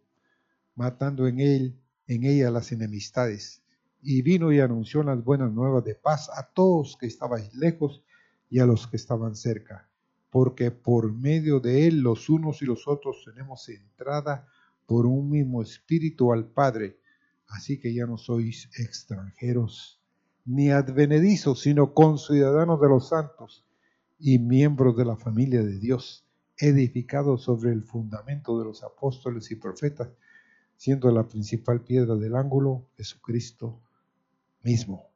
[0.75, 3.61] matando en él, en ella las enemistades.
[4.01, 8.01] Y vino y anunció las buenas nuevas de paz a todos que estaban lejos
[8.49, 9.89] y a los que estaban cerca,
[10.29, 14.47] porque por medio de él los unos y los otros tenemos entrada
[14.85, 16.97] por un mismo espíritu al Padre.
[17.49, 20.01] Así que ya no sois extranjeros
[20.45, 23.65] ni advenedizos, sino conciudadanos de los santos
[24.19, 26.25] y miembros de la familia de Dios,
[26.57, 30.09] edificados sobre el fundamento de los apóstoles y profetas,
[30.75, 33.81] siendo la principal piedra del ángulo Jesucristo
[34.61, 35.09] mismo.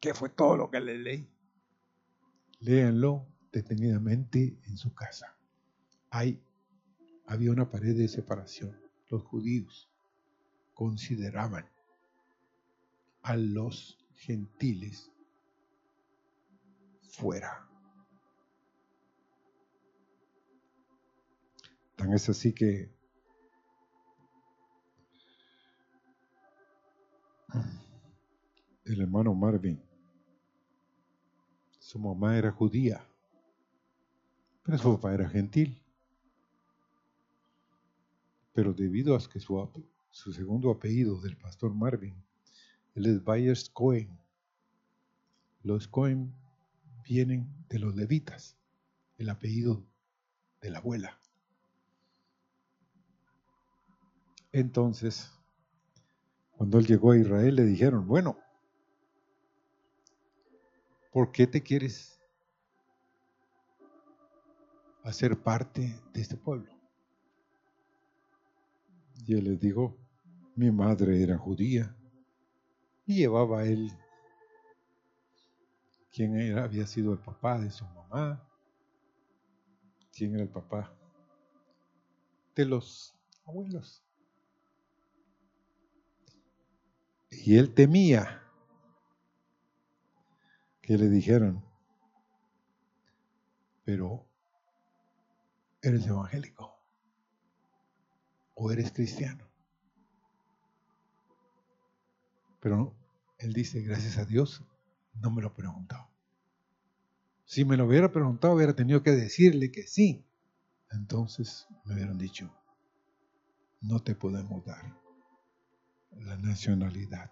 [0.00, 1.28] ¿Qué fue todo lo que le leí?
[2.60, 5.34] Léanlo detenidamente en su casa.
[6.10, 6.40] Hay
[7.28, 8.74] había una pared de separación.
[9.10, 9.90] Los judíos
[10.72, 11.68] consideraban
[13.22, 15.10] a los gentiles
[17.18, 17.68] fuera.
[21.96, 22.90] Tan es así que
[28.84, 29.82] el hermano Marvin,
[31.78, 33.04] su mamá era judía,
[34.62, 35.82] pero su papá era gentil
[38.58, 39.70] pero debido a que su,
[40.10, 42.20] su segundo apellido del pastor Marvin,
[42.96, 44.18] él es Byers Cohen.
[45.62, 46.34] Los Cohen
[47.08, 48.56] vienen de los levitas,
[49.16, 49.82] el apellido
[50.60, 51.18] de la abuela.
[54.52, 55.32] Entonces,
[56.52, 58.38] cuando él llegó a Israel, le dijeron, bueno,
[61.10, 62.20] ¿por qué te quieres
[65.02, 66.72] hacer parte de este pueblo?
[69.26, 69.96] Y él les dijo,
[70.56, 71.96] mi madre era judía
[73.06, 73.90] y llevaba él
[76.18, 78.44] quién era, había sido el papá de su mamá,
[80.12, 80.92] quién era el papá
[82.56, 84.02] de los abuelos.
[87.30, 88.42] Y él temía
[90.82, 91.64] que le dijeran,
[93.84, 94.26] pero
[95.82, 96.76] eres evangélico
[98.54, 99.48] o eres cristiano.
[102.58, 102.92] Pero
[103.38, 104.64] él dice, gracias a Dios,
[105.20, 106.08] no me lo preguntado.
[107.44, 110.24] Si me lo hubiera preguntado, hubiera tenido que decirle que sí.
[110.90, 112.50] Entonces me hubieran dicho,
[113.80, 114.96] no te podemos dar
[116.12, 117.30] la nacionalidad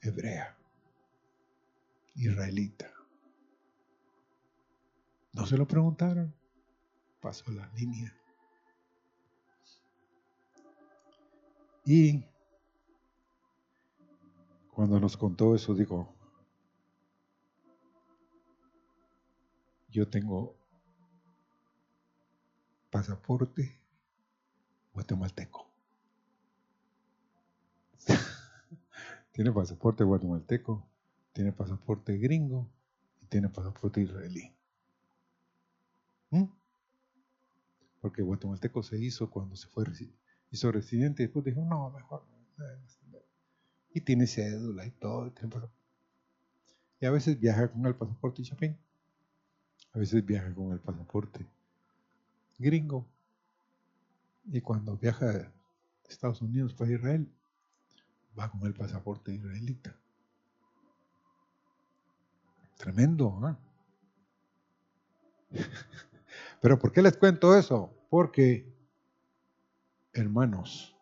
[0.00, 0.56] hebrea,
[2.14, 2.90] israelita.
[5.32, 6.34] No se lo preguntaron,
[7.20, 8.14] pasó la línea.
[11.84, 12.24] Y
[14.78, 16.14] cuando nos contó eso, dijo,
[19.88, 20.54] yo tengo
[22.88, 23.76] pasaporte
[24.94, 25.68] guatemalteco.
[29.32, 30.88] tiene pasaporte guatemalteco,
[31.32, 32.70] tiene pasaporte gringo
[33.20, 34.54] y tiene pasaporte israelí.
[36.30, 36.44] ¿Mm?
[38.00, 39.86] Porque guatemalteco se hizo cuando se fue
[40.52, 42.24] hizo residente y después dijo, no, mejor.
[44.00, 45.32] Tiene cédula y todo.
[47.00, 48.76] Y a veces viaja con el pasaporte chapín.
[49.92, 51.46] A veces viaja con el pasaporte
[52.58, 53.06] gringo.
[54.44, 55.48] Y cuando viaja de
[56.08, 57.30] Estados Unidos para Israel,
[58.38, 59.94] va con el pasaporte israelita.
[62.76, 63.58] Tremendo, ¿no?
[66.60, 67.92] Pero ¿por qué les cuento eso?
[68.10, 68.72] Porque
[70.12, 70.96] hermanos,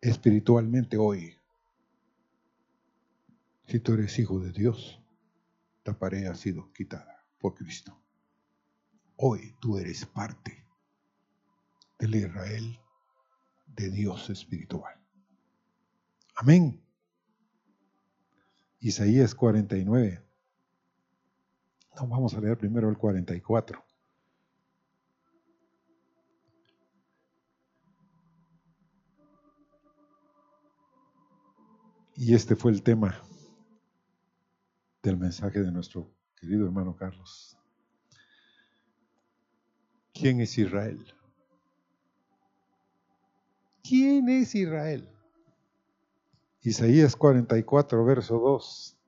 [0.00, 1.36] espiritualmente hoy,
[3.66, 5.02] si tú eres hijo de Dios,
[5.84, 8.00] la pared ha sido quitada por Cristo.
[9.16, 10.64] Hoy tú eres parte
[11.98, 12.78] del Israel
[13.66, 14.94] de Dios espiritual.
[16.36, 16.80] Amén.
[18.78, 20.22] Isaías 49.
[21.96, 23.84] No, vamos a leer primero el 44.
[32.14, 33.20] Y este fue el tema
[35.06, 37.56] del mensaje de nuestro querido hermano Carlos.
[40.12, 41.06] ¿Quién es Israel?
[43.88, 45.08] ¿Quién es Israel?
[46.62, 48.98] Isaías 44, verso 2.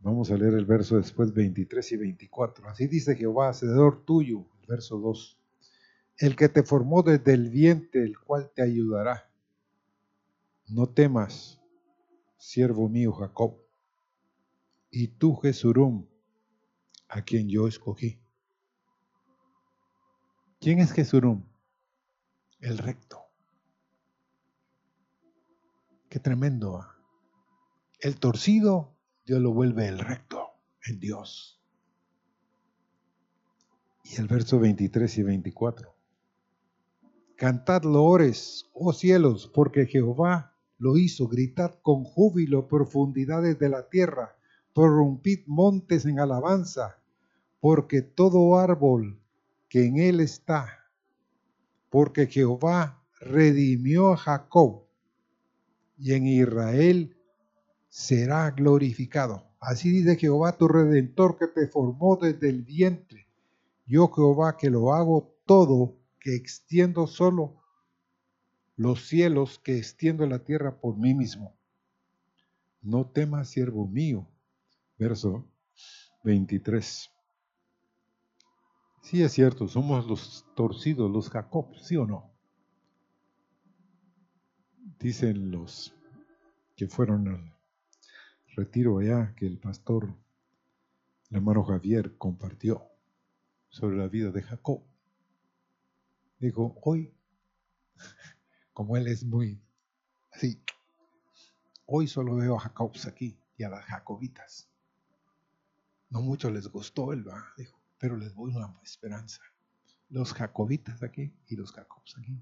[0.00, 2.68] Vamos a leer el verso después 23 y 24.
[2.70, 5.38] Así dice Jehová, hacedor tuyo, verso 2.
[6.16, 9.30] El que te formó desde el vientre, el cual te ayudará.
[10.68, 11.60] No temas,
[12.38, 13.67] siervo mío Jacob,
[14.90, 16.06] y tú Jesurum,
[17.08, 18.20] a quien yo escogí.
[20.60, 21.44] ¿Quién es Jesurum?
[22.60, 23.22] El recto.
[26.08, 26.78] Qué tremendo.
[26.78, 26.96] ¿ah?
[28.00, 30.48] El torcido, Dios lo vuelve el recto
[30.84, 31.60] en Dios.
[34.04, 35.94] Y el verso 23 y 24.
[37.36, 41.28] Cantad loores, oh cielos, porque Jehová lo hizo.
[41.28, 44.37] Gritad con júbilo profundidades de la tierra.
[44.78, 47.02] Prorrumpid montes en alabanza,
[47.58, 49.20] porque todo árbol
[49.68, 50.68] que en él está,
[51.90, 54.84] porque Jehová redimió a Jacob
[55.96, 57.16] y en Israel
[57.88, 59.50] será glorificado.
[59.58, 63.26] Así dice Jehová tu redentor que te formó desde el vientre.
[63.84, 67.60] Yo Jehová que lo hago todo, que extiendo solo
[68.76, 71.52] los cielos, que extiendo la tierra por mí mismo.
[72.80, 74.28] No temas, siervo mío.
[74.98, 75.44] Verso
[76.24, 77.10] 23.
[79.02, 82.38] Sí es cierto, somos los torcidos, los Jacob, ¿sí o no?
[84.98, 85.94] dicen los
[86.76, 87.56] que fueron al
[88.56, 90.14] retiro allá que el pastor,
[91.30, 92.82] hermano Javier, compartió
[93.68, 94.82] sobre la vida de Jacob.
[96.38, 97.14] Dijo, hoy,
[98.72, 99.60] como él es muy
[100.32, 100.62] así,
[101.86, 104.67] hoy solo veo a Jacobs aquí y a las jacobitas.
[106.10, 107.52] No mucho les gustó él, ¿va?
[107.56, 109.42] dijo, pero les voy una esperanza.
[110.08, 112.40] Los jacobitas aquí y los Jacobs aquí.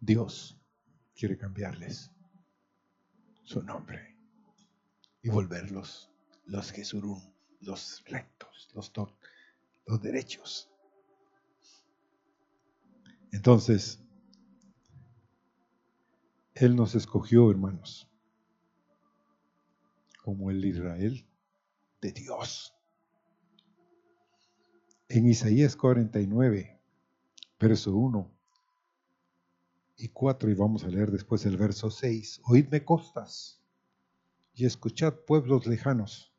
[0.00, 0.56] Dios
[1.16, 2.12] quiere cambiarles
[3.42, 4.16] su nombre
[5.22, 6.10] y volverlos
[6.44, 7.20] los Jesurum,
[7.60, 8.68] los rectos,
[9.86, 10.70] los derechos.
[13.32, 14.00] Entonces,
[16.54, 18.08] Él nos escogió, hermanos,
[20.26, 21.24] como el Israel
[22.00, 22.74] de Dios.
[25.08, 26.80] En Isaías 49,
[27.60, 28.28] verso 1,
[29.98, 32.40] y 4 y vamos a leer después el verso 6.
[32.42, 33.62] Oídme costas
[34.52, 36.34] y escuchad pueblos lejanos.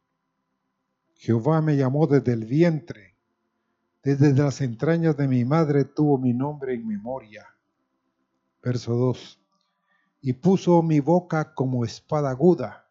[1.15, 3.15] Jehová me llamó desde el vientre,
[4.03, 7.47] desde las entrañas de mi madre tuvo mi nombre en memoria.
[8.61, 9.39] Verso 2.
[10.23, 12.86] Y puso mi boca como espada aguda,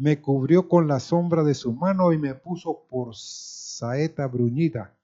[0.00, 4.96] me cubrió con la sombra de su mano y me puso por saeta bruñida,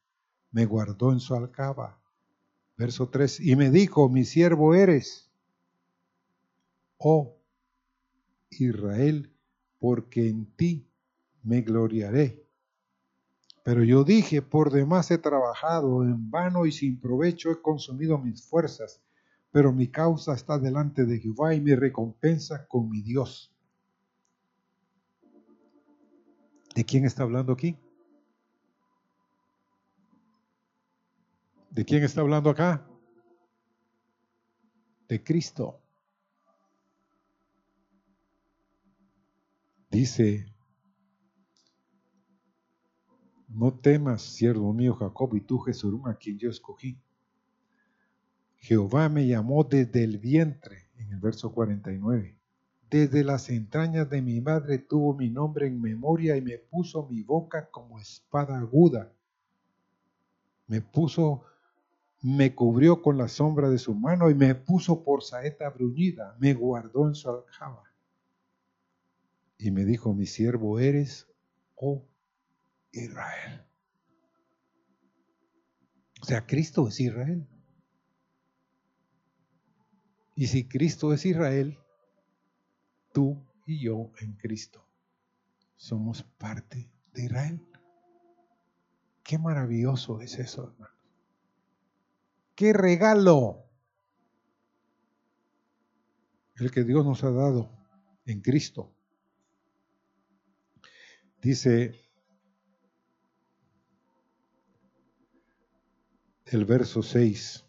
[0.51, 2.01] me guardó en su alcaba
[2.76, 5.30] Verso 3, y me dijo, mi siervo eres,
[6.99, 7.38] oh
[8.51, 9.32] Israel,
[9.78, 10.86] porque en ti
[11.42, 12.44] me gloriaré.
[13.62, 18.44] Pero yo dije, por demás he trabajado, en vano y sin provecho he consumido mis
[18.44, 19.01] fuerzas,
[19.51, 23.56] pero mi causa está delante de Jehová y mi recompensa con mi Dios.
[26.77, 27.74] ¿De quién está hablando aquí?
[31.70, 32.87] ¿De quién está hablando acá?
[35.09, 35.81] De Cristo.
[39.91, 40.53] Dice,
[43.49, 47.01] no temas, siervo mío Jacob, y tú Jesurún, a quien yo escogí.
[48.57, 52.36] Jehová me llamó desde el vientre, en el verso 49.
[52.91, 57.22] Desde las entrañas de mi madre tuvo mi nombre en memoria y me puso mi
[57.22, 59.12] boca como espada aguda.
[60.68, 61.45] Me puso
[62.22, 66.55] me cubrió con la sombra de su mano y me puso por saeta bruñida, me
[66.55, 67.84] guardó en su aljaba.
[69.59, 71.28] Y me dijo, mi siervo eres,
[71.76, 72.05] oh
[72.91, 73.64] Israel.
[76.20, 77.47] O sea, Cristo es Israel.
[80.34, 81.78] Y si Cristo es Israel,
[83.17, 84.87] tú y yo en Cristo
[85.75, 87.67] somos parte de Israel.
[89.25, 90.95] Qué maravilloso es eso, hermano.
[92.55, 93.64] ¡Qué regalo!
[96.57, 97.71] El que Dios nos ha dado
[98.27, 98.93] en Cristo.
[101.41, 101.95] Dice
[106.45, 107.64] el verso 6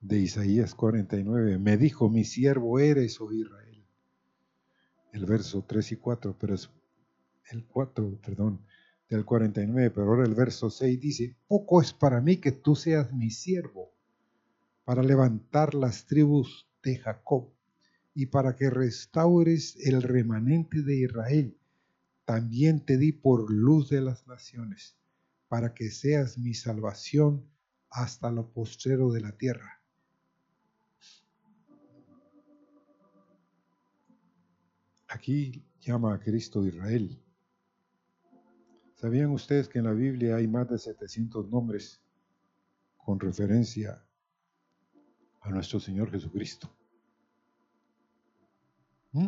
[0.00, 3.61] de Isaías 49, me dijo, mi siervo eres, oh Israel.
[5.12, 6.70] El verso 3 y 4, pero es
[7.50, 8.64] el 4, perdón,
[9.10, 13.12] del 49, pero ahora el verso 6 dice, poco es para mí que tú seas
[13.12, 13.92] mi siervo,
[14.84, 17.52] para levantar las tribus de Jacob
[18.14, 21.58] y para que restaures el remanente de Israel.
[22.24, 24.96] También te di por luz de las naciones,
[25.48, 27.46] para que seas mi salvación
[27.90, 29.81] hasta lo postrero de la tierra.
[35.12, 37.20] Aquí llama a Cristo Israel.
[38.94, 42.00] ¿Sabían ustedes que en la Biblia hay más de 700 nombres
[42.96, 44.02] con referencia
[45.42, 46.74] a nuestro Señor Jesucristo?
[49.12, 49.26] ¿Mm?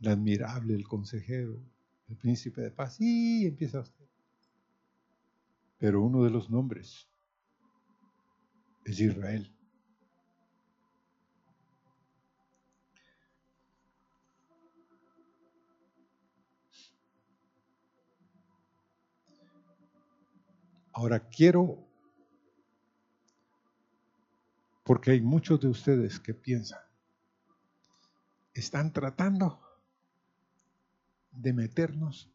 [0.00, 1.62] El admirable, el consejero,
[2.08, 2.96] el príncipe de paz.
[3.00, 4.06] Y empieza usted.
[5.78, 7.06] Pero uno de los nombres
[8.84, 9.54] es Israel.
[20.92, 21.78] Ahora quiero,
[24.84, 26.80] porque hay muchos de ustedes que piensan,
[28.52, 29.60] están tratando
[31.30, 32.30] de meternos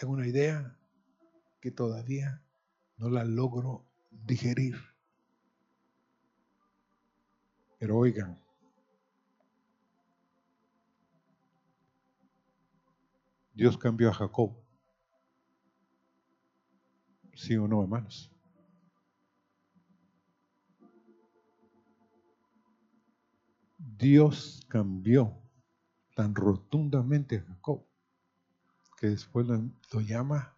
[0.00, 0.76] en una idea
[1.60, 2.42] que todavía
[2.96, 4.76] no la logro digerir.
[7.78, 8.38] Pero oigan,
[13.54, 14.61] Dios cambió a Jacob
[17.42, 18.30] ¿Sí o no, hermanos?
[23.78, 25.42] Dios cambió
[26.14, 27.84] tan rotundamente a Jacob
[28.96, 29.56] que después lo,
[29.92, 30.56] lo llama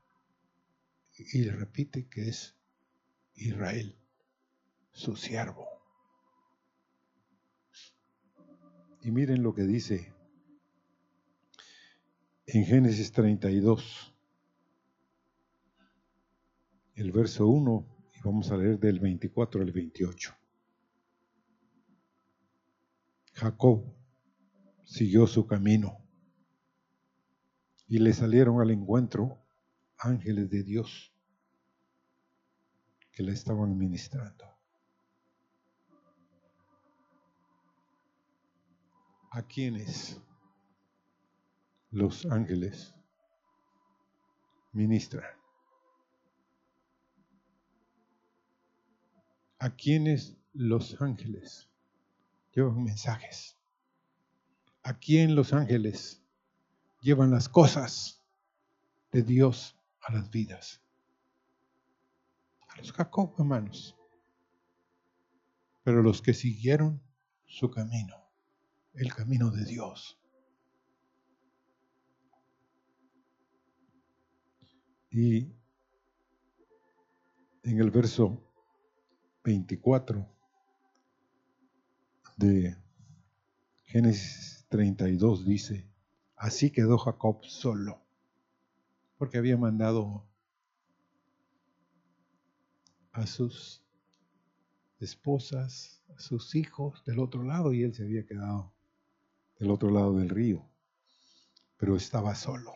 [1.16, 2.54] y le repite que es
[3.34, 3.96] Israel,
[4.92, 5.66] su siervo.
[9.00, 10.12] Y miren lo que dice
[12.44, 14.13] en Génesis 32
[16.94, 20.34] el verso 1 y vamos a leer del 24 al 28.
[23.32, 23.84] Jacob
[24.84, 25.98] siguió su camino
[27.88, 29.38] y le salieron al encuentro
[29.98, 31.12] ángeles de Dios
[33.10, 34.44] que le estaban ministrando.
[39.30, 40.20] ¿A quiénes
[41.90, 42.94] los ángeles
[44.72, 45.43] ministran?
[49.64, 51.70] A quienes los ángeles
[52.52, 53.56] llevan mensajes.
[54.82, 56.22] A quién los ángeles
[57.00, 58.22] llevan las cosas
[59.10, 60.82] de Dios a las vidas.
[62.68, 63.96] A los Jacob, hermanos.
[65.82, 67.00] Pero los que siguieron
[67.46, 68.16] su camino,
[68.92, 70.20] el camino de Dios.
[75.10, 75.56] Y
[77.62, 78.53] en el verso
[79.44, 80.26] 24
[82.38, 82.76] de
[83.84, 85.86] Génesis 32 dice,
[86.34, 88.00] así quedó Jacob solo,
[89.18, 90.26] porque había mandado
[93.12, 93.84] a sus
[94.98, 98.72] esposas, a sus hijos del otro lado y él se había quedado
[99.58, 100.66] del otro lado del río,
[101.76, 102.72] pero estaba solo.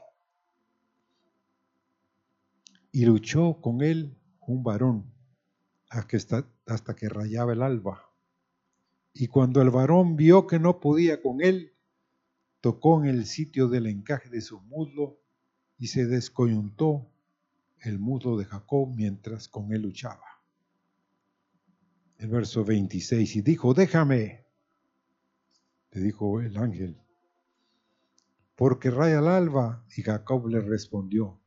[2.92, 5.17] Y luchó con él un varón
[5.90, 8.08] hasta que rayaba el alba.
[9.12, 11.74] Y cuando el varón vio que no podía con él,
[12.60, 15.18] tocó en el sitio del encaje de su muslo
[15.78, 17.10] y se descoyuntó
[17.80, 20.42] el muslo de Jacob mientras con él luchaba.
[22.18, 24.44] El verso 26, y dijo, déjame,
[25.92, 27.00] le dijo el ángel,
[28.56, 29.84] porque raya el alba.
[29.96, 31.40] Y Jacob le respondió,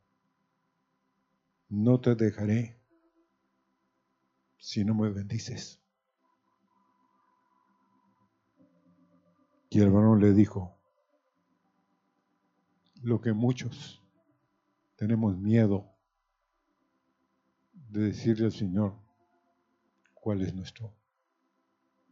[1.68, 2.81] no te dejaré
[4.62, 5.82] si no me bendices.
[9.72, 10.78] Y el varón le dijo,
[13.02, 14.04] lo que muchos
[14.96, 15.92] tenemos miedo
[17.74, 19.00] de decirle al Señor
[20.14, 20.94] cuál es nuestro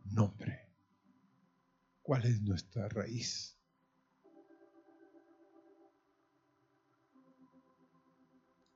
[0.05, 0.71] nombre,
[2.01, 3.59] cuál es nuestra raíz.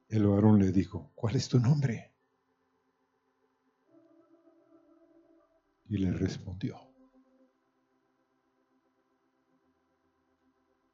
[0.10, 2.13] El varón le dijo, ¿cuál es tu nombre?
[5.94, 6.76] Y le respondió,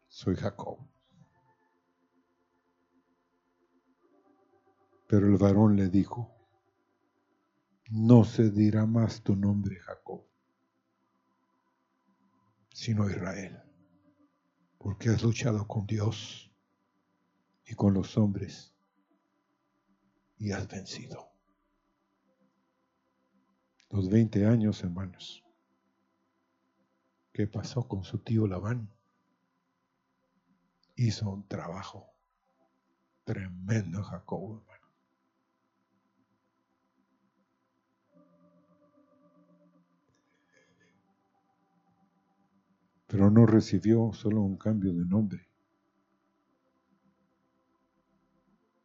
[0.10, 0.78] soy Jacob.
[5.08, 6.36] Pero el varón le dijo,
[7.92, 10.26] no se dirá más tu nombre Jacob,
[12.74, 13.58] sino Israel,
[14.78, 16.52] porque has luchado con Dios
[17.66, 18.76] y con los hombres
[20.38, 21.29] y has vencido.
[23.92, 25.44] Los 20 años, hermanos,
[27.34, 28.88] ¿qué pasó con su tío Labán?
[30.96, 32.06] Hizo un trabajo
[33.24, 34.88] tremendo Jacob, hermano.
[43.08, 45.50] Pero no recibió solo un cambio de nombre,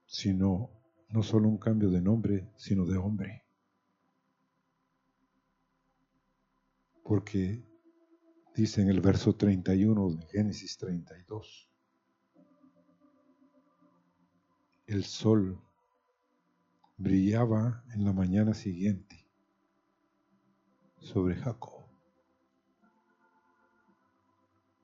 [0.06, 0.70] sino
[1.10, 3.43] no solo un cambio de nombre, sino de hombre.
[7.04, 7.62] Porque
[8.54, 11.70] dice en el verso 31 de Génesis 32,
[14.86, 15.60] el sol
[16.96, 19.28] brillaba en la mañana siguiente
[20.98, 21.84] sobre Jacob.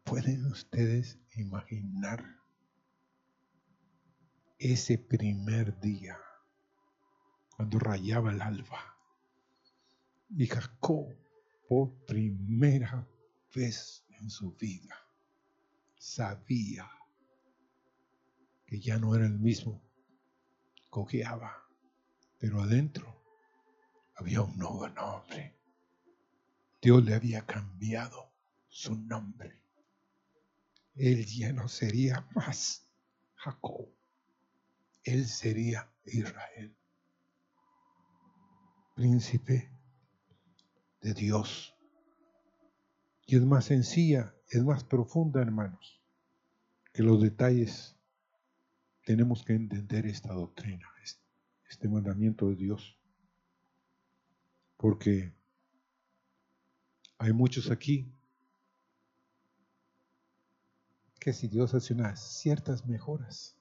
[0.04, 2.24] ¿Pueden ustedes imaginar
[4.58, 6.18] ese primer día
[7.56, 8.96] cuando rayaba el alba
[10.30, 11.19] y Jacob
[11.70, 13.08] por primera
[13.54, 14.98] vez en su vida
[15.96, 16.90] sabía
[18.66, 19.80] que ya no era el mismo
[20.88, 21.64] cojeaba,
[22.38, 23.22] pero adentro
[24.16, 25.60] había un nuevo nombre.
[26.82, 28.32] Dios le había cambiado
[28.66, 29.62] su nombre.
[30.96, 32.90] Él ya no sería más
[33.36, 33.88] Jacob.
[35.04, 36.76] Él sería Israel.
[38.96, 39.79] Príncipe
[41.00, 41.74] de Dios.
[43.26, 46.00] Y es más sencilla, es más profunda, hermanos,
[46.92, 47.96] que los detalles
[49.04, 50.86] tenemos que entender esta doctrina,
[51.68, 52.98] este mandamiento de Dios.
[54.76, 55.32] Porque
[57.18, 58.12] hay muchos aquí
[61.20, 63.56] que si Dios hace unas ciertas mejoras,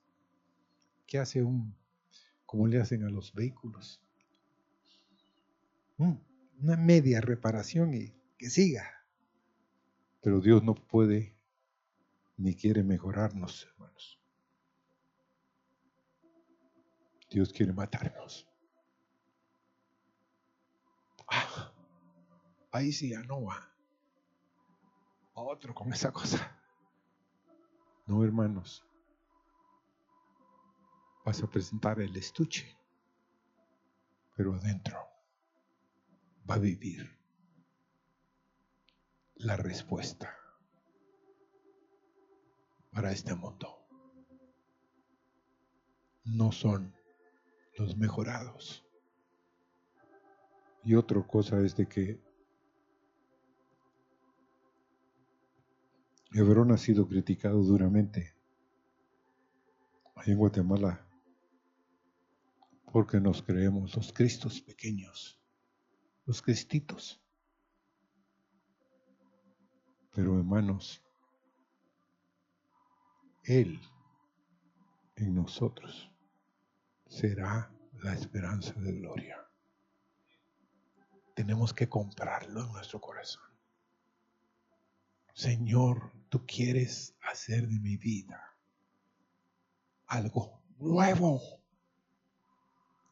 [1.06, 1.76] que hace un,
[2.46, 4.02] como le hacen a los vehículos,
[5.98, 6.29] mm,
[6.62, 9.06] una media reparación y que siga.
[10.22, 11.36] Pero Dios no puede
[12.38, 14.20] ni quiere mejorarnos, hermanos.
[17.30, 18.48] Dios quiere matarnos.
[21.28, 21.72] Ah,
[22.72, 23.72] ahí sí ya no va.
[25.34, 26.60] Otro con esa cosa.
[28.08, 28.84] No, hermanos.
[31.24, 32.76] Vas a presentar el estuche,
[34.36, 35.09] pero adentro
[36.48, 37.18] va a vivir
[39.36, 40.36] la respuesta
[42.92, 43.88] para este mundo.
[46.26, 46.94] No son
[47.78, 48.86] los mejorados.
[50.84, 52.20] Y otra cosa es de que
[56.32, 58.36] Hebrón ha sido criticado duramente
[60.16, 61.06] ahí en Guatemala
[62.92, 65.39] porque nos creemos los cristos pequeños,
[66.30, 67.20] los cristitos.
[70.14, 71.02] Pero hermanos,
[73.44, 73.82] Él
[75.16, 76.12] en nosotros
[77.08, 77.74] será
[78.04, 79.44] la esperanza de gloria.
[81.34, 83.50] Tenemos que comprarlo en nuestro corazón.
[85.34, 88.56] Señor, tú quieres hacer de mi vida
[90.06, 91.42] algo nuevo,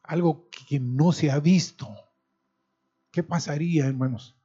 [0.04, 2.07] algo que no se ha visto.
[3.18, 4.36] ¿Qué pasaría, hermanos?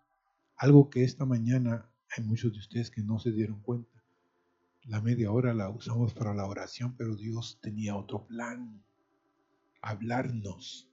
[0.55, 4.03] Algo que esta mañana hay muchos de ustedes que no se dieron cuenta.
[4.86, 8.84] La media hora la usamos para la oración, pero Dios tenía otro plan
[9.80, 10.89] hablarnos,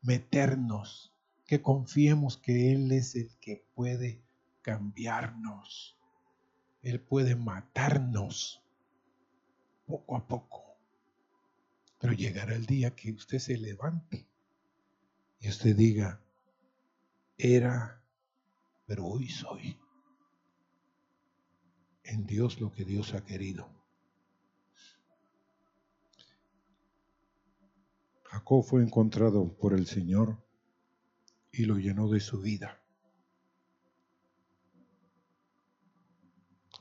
[0.00, 1.12] meternos,
[1.44, 4.22] que confiemos que Él es el que puede
[4.60, 5.98] cambiarnos.
[6.82, 8.62] Él puede matarnos
[9.86, 10.76] poco a poco.
[11.98, 14.24] Pero llegará el día que usted se levante
[15.40, 16.21] y usted diga,
[17.42, 18.00] era,
[18.86, 19.76] pero hoy soy.
[22.04, 23.68] En Dios lo que Dios ha querido.
[28.24, 30.42] Jacob fue encontrado por el Señor
[31.50, 32.80] y lo llenó de su vida.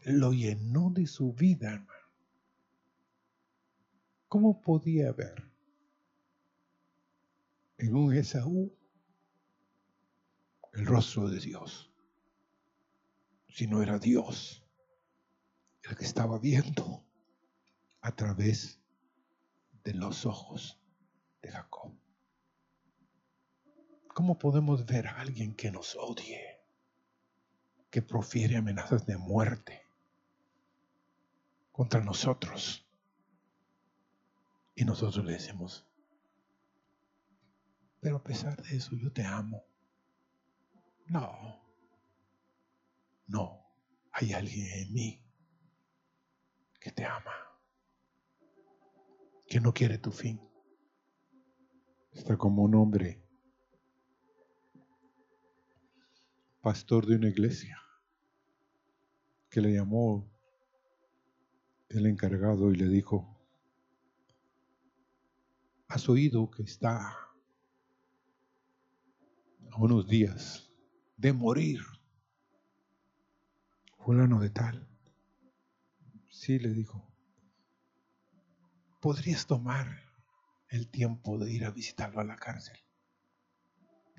[0.04, 2.08] Lo llenó de su vida, hermano.
[4.28, 5.52] ¿Cómo podía ver
[7.80, 8.72] en un Esaú
[10.74, 11.92] el rostro de Dios?
[13.50, 14.64] Si no era Dios
[15.84, 17.04] el que estaba viendo
[18.02, 18.80] a través
[19.84, 20.80] de los ojos
[21.42, 21.92] de Jacob.
[24.14, 26.60] ¿Cómo podemos ver a alguien que nos odie,
[27.90, 29.82] que profiere amenazas de muerte
[31.72, 32.86] contra nosotros?
[34.76, 35.86] Y nosotros le decimos,
[38.00, 39.64] pero a pesar de eso yo te amo.
[41.08, 41.62] No,
[43.28, 43.66] no,
[44.12, 45.26] hay alguien en mí
[46.80, 47.34] que te ama,
[49.48, 50.42] que no quiere tu fin.
[52.12, 53.24] Está como un hombre,
[56.62, 57.78] pastor de una iglesia,
[59.50, 60.30] que le llamó
[61.90, 63.38] el encargado y le dijo,
[65.88, 67.16] has oído que está
[69.72, 70.71] a unos días
[71.22, 71.82] de morir
[74.00, 74.88] fulano de tal.
[76.32, 77.08] Sí, le dijo,
[79.00, 80.00] ¿podrías tomar
[80.70, 82.78] el tiempo de ir a visitarlo a la cárcel?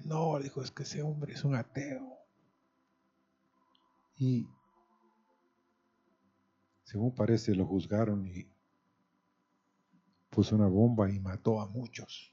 [0.05, 2.19] No, dijo, es que ese hombre es un ateo.
[4.15, 4.47] Y
[6.85, 8.49] según parece lo juzgaron y
[10.31, 12.32] puso una bomba y mató a muchos.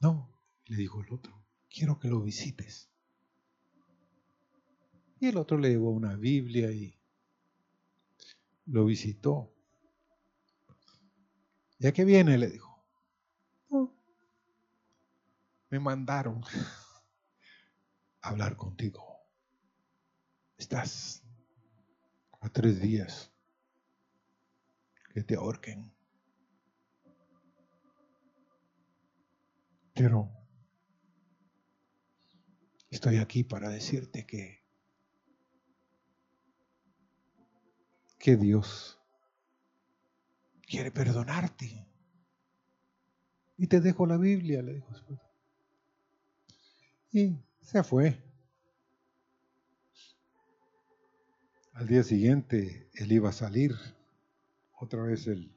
[0.00, 0.30] No,
[0.66, 2.88] le dijo el otro, quiero que lo visites.
[5.20, 6.96] Y el otro le llevó una Biblia y
[8.66, 9.52] lo visitó.
[11.78, 12.38] ¿Ya que viene?
[12.38, 12.68] Le dijo.
[15.70, 16.42] me mandaron
[18.22, 19.04] a hablar contigo.
[20.56, 21.22] Estás
[22.40, 23.30] a tres días
[25.12, 25.92] que te ahorquen.
[29.98, 30.30] Pero
[32.88, 34.64] estoy aquí para decirte que,
[38.16, 39.00] que Dios
[40.68, 41.84] quiere perdonarte.
[43.56, 44.94] Y te dejo la Biblia, le dijo
[47.10, 48.22] Y se fue.
[51.72, 53.72] Al día siguiente él iba a salir
[54.78, 55.52] otra vez el,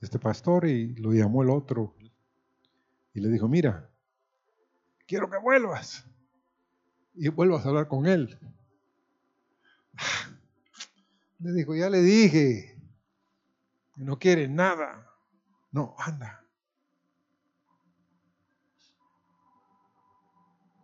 [0.00, 1.94] este pastor y lo llamó el otro
[3.16, 3.90] y le dijo, mira,
[5.06, 6.04] quiero que vuelvas.
[7.14, 8.38] Y vuelvas a hablar con él.
[11.38, 12.78] Le dijo, ya le dije,
[13.96, 15.10] no quiere nada.
[15.70, 16.44] No, anda.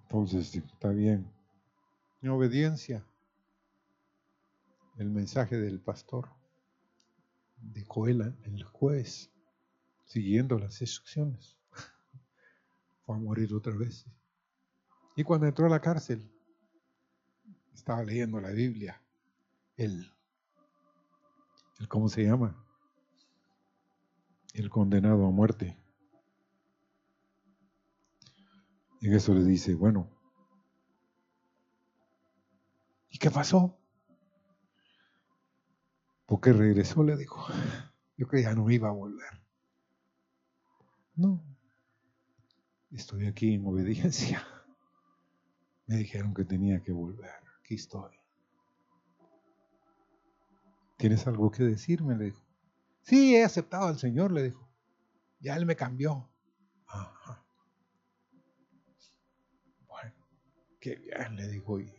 [0.03, 1.30] Entonces, está bien.
[2.22, 3.05] En obediencia,
[4.97, 6.30] el mensaje del pastor
[7.57, 9.30] de Coela, el juez,
[10.05, 11.61] siguiendo las instrucciones
[13.05, 14.07] fue a morir otra vez.
[15.16, 16.30] Y cuando entró a la cárcel,
[17.74, 19.03] estaba leyendo la Biblia,
[19.76, 20.11] el,
[21.78, 22.57] el ¿cómo se llama?
[24.55, 25.76] El condenado a muerte.
[29.00, 30.09] En eso le dice, bueno,
[33.11, 33.76] ¿y qué pasó?
[36.26, 37.44] Porque regresó, le dijo.
[38.16, 39.42] Yo que no iba a volver.
[41.16, 41.42] No,
[42.93, 44.47] Estoy aquí en obediencia.
[45.86, 47.30] Me dijeron que tenía que volver.
[47.61, 48.12] Aquí estoy.
[50.99, 52.16] ¿Tienes algo que decirme?
[52.16, 52.43] Le dijo.
[53.03, 54.68] Sí, he aceptado al Señor, le dijo.
[55.40, 56.28] Ya Él me cambió.
[56.86, 57.45] Ajá.
[59.88, 60.12] Bueno,
[60.78, 61.80] qué bien, le dijo.
[61.80, 61.93] Y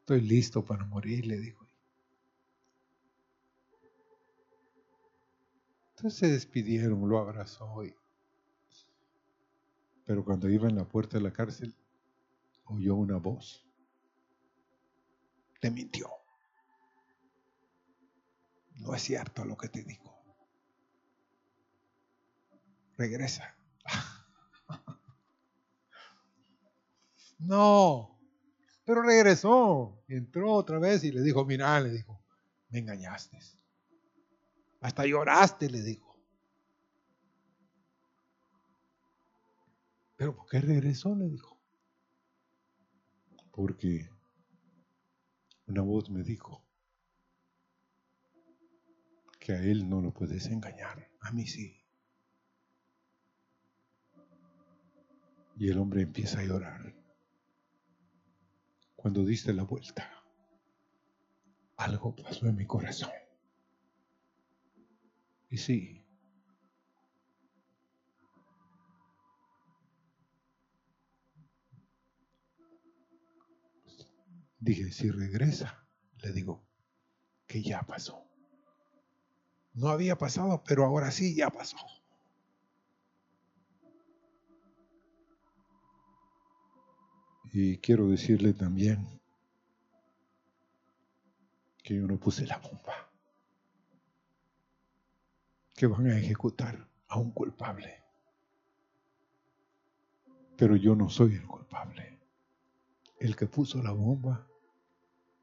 [0.00, 1.66] estoy listo para morir, le dijo.
[5.96, 7.96] Entonces se despidieron, lo abrazó y
[10.06, 11.74] pero cuando iba en la puerta de la cárcel,
[12.66, 13.66] oyó una voz.
[15.60, 16.08] Te mintió.
[18.76, 20.14] No es cierto lo que te digo.
[22.96, 23.56] Regresa.
[27.38, 28.16] no,
[28.84, 30.04] pero regresó.
[30.06, 32.22] Entró otra vez y le dijo, mira, le dijo,
[32.68, 33.40] me engañaste.
[34.80, 36.05] Hasta lloraste, le dijo.
[40.16, 41.14] ¿Pero por qué regresó?
[41.14, 41.60] Le dijo.
[43.50, 44.10] Porque
[45.66, 46.64] una voz me dijo
[49.40, 51.82] que a él no lo puedes engañar, a mí sí.
[55.56, 56.94] Y el hombre empieza a llorar.
[58.94, 60.10] Cuando diste la vuelta,
[61.76, 63.10] algo pasó en mi corazón.
[65.48, 66.05] Y sí,
[74.58, 75.86] Dije, si regresa,
[76.22, 76.64] le digo
[77.46, 78.24] que ya pasó.
[79.74, 81.76] No había pasado, pero ahora sí ya pasó.
[87.52, 89.20] Y quiero decirle también
[91.82, 93.10] que yo no puse la bomba,
[95.74, 98.02] que van a ejecutar a un culpable.
[100.56, 102.15] Pero yo no soy el culpable.
[103.18, 104.46] El que puso la bomba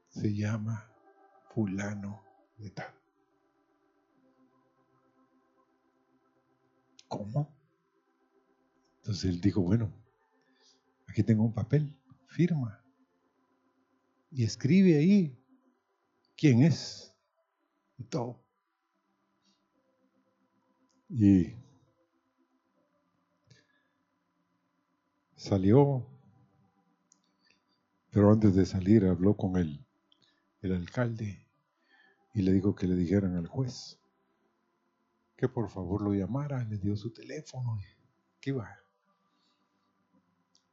[0.08, 0.90] se llama
[1.54, 2.22] fulano
[2.56, 2.94] de tal.
[7.08, 7.54] ¿Cómo?
[8.98, 9.92] Entonces él dijo, bueno,
[11.06, 11.94] aquí tengo un papel
[12.26, 12.82] firma
[14.30, 15.38] y escribe ahí
[16.36, 17.14] quién es
[17.98, 18.40] y todo.
[21.08, 21.54] Y
[25.36, 26.04] salió,
[28.14, 29.84] pero antes de salir habló con el,
[30.62, 31.44] el alcalde
[32.32, 33.98] y le dijo que le dijeran al juez
[35.36, 37.76] que por favor lo llamara, le dio su teléfono,
[38.40, 38.78] que iba.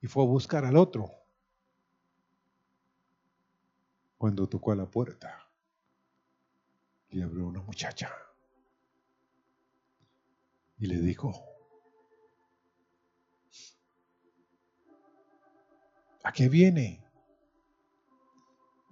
[0.01, 1.09] Y fue a buscar al otro
[4.19, 5.49] cuando tocó a la puerta
[7.09, 8.11] y abrió una muchacha
[10.77, 11.33] y le dijo,
[16.23, 17.00] ¿a qué viene?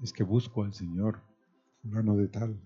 [0.02, 1.22] Es que busco al Señor,
[1.82, 2.60] fulano de tal,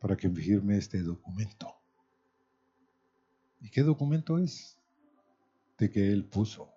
[0.00, 1.74] para que firme este documento.
[3.60, 4.78] ¿Y qué documento es?
[5.78, 6.72] De que Él puso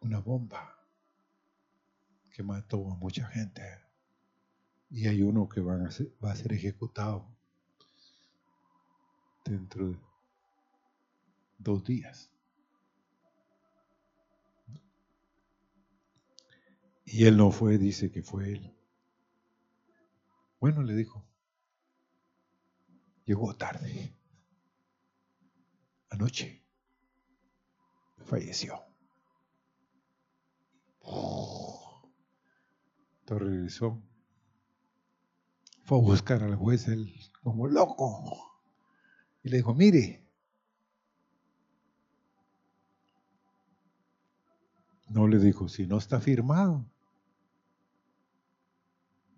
[0.00, 0.78] una bomba
[2.32, 3.62] que mató a mucha gente.
[4.90, 7.28] Y hay uno que va a ser ejecutado
[9.44, 9.98] dentro de
[11.58, 12.30] dos días.
[17.10, 18.74] Y él no fue, dice que fue él.
[20.60, 21.24] Bueno, le dijo,
[23.24, 24.14] llegó tarde,
[26.10, 26.64] anoche,
[28.24, 28.88] falleció
[33.36, 34.02] regresó.
[35.84, 38.60] Fue a buscar al juez él como loco.
[39.42, 40.26] Y le dijo, mire,
[45.08, 46.84] no le dijo, si no está firmado,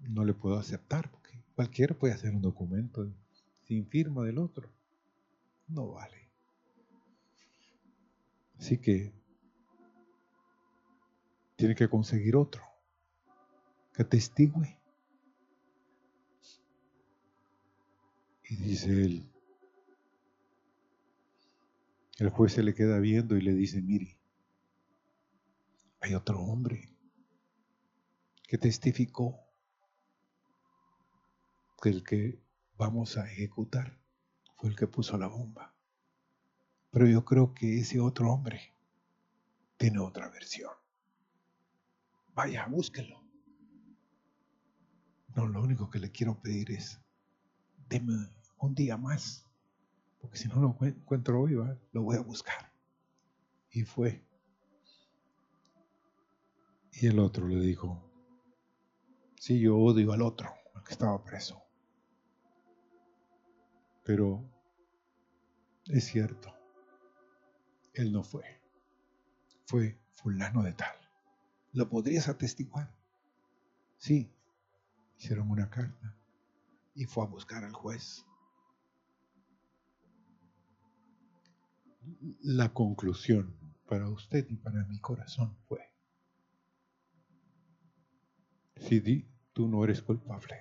[0.09, 3.07] no le puedo aceptar, porque cualquiera puede hacer un documento
[3.65, 4.69] sin firma del otro.
[5.69, 6.29] No vale.
[8.59, 9.13] Así que
[11.57, 12.63] tiene que conseguir otro
[13.93, 14.79] que atestigue.
[18.49, 19.31] Y dice él,
[22.19, 24.19] el juez se le queda viendo y le dice, mire,
[26.01, 26.89] hay otro hombre
[28.49, 29.50] que testificó
[31.81, 32.43] que el que
[32.77, 33.99] vamos a ejecutar
[34.57, 35.75] fue el que puso la bomba.
[36.91, 38.75] Pero yo creo que ese otro hombre
[39.77, 40.73] tiene otra versión.
[42.35, 43.23] Vaya, búsquelo.
[45.35, 47.01] No, lo único que le quiero pedir es,
[47.89, 48.29] deme
[48.59, 49.47] un día más,
[50.21, 51.55] porque si no lo encuentro hoy,
[51.93, 52.73] lo voy a buscar.
[53.71, 54.23] Y fue.
[56.93, 58.11] Y el otro le dijo,
[59.39, 61.70] sí, yo odio al otro, al que estaba preso.
[64.11, 64.45] Pero
[65.87, 66.53] es cierto,
[67.95, 68.61] él no fue,
[69.67, 70.97] fue fulano de tal.
[71.75, 72.93] ¿Lo podrías atestiguar?
[73.99, 74.35] Sí,
[75.17, 76.17] hicieron una carta
[76.93, 78.27] y fue a buscar al juez.
[82.43, 83.55] La conclusión
[83.87, 85.89] para usted y para mi corazón fue,
[88.75, 90.61] si tú no eres culpable,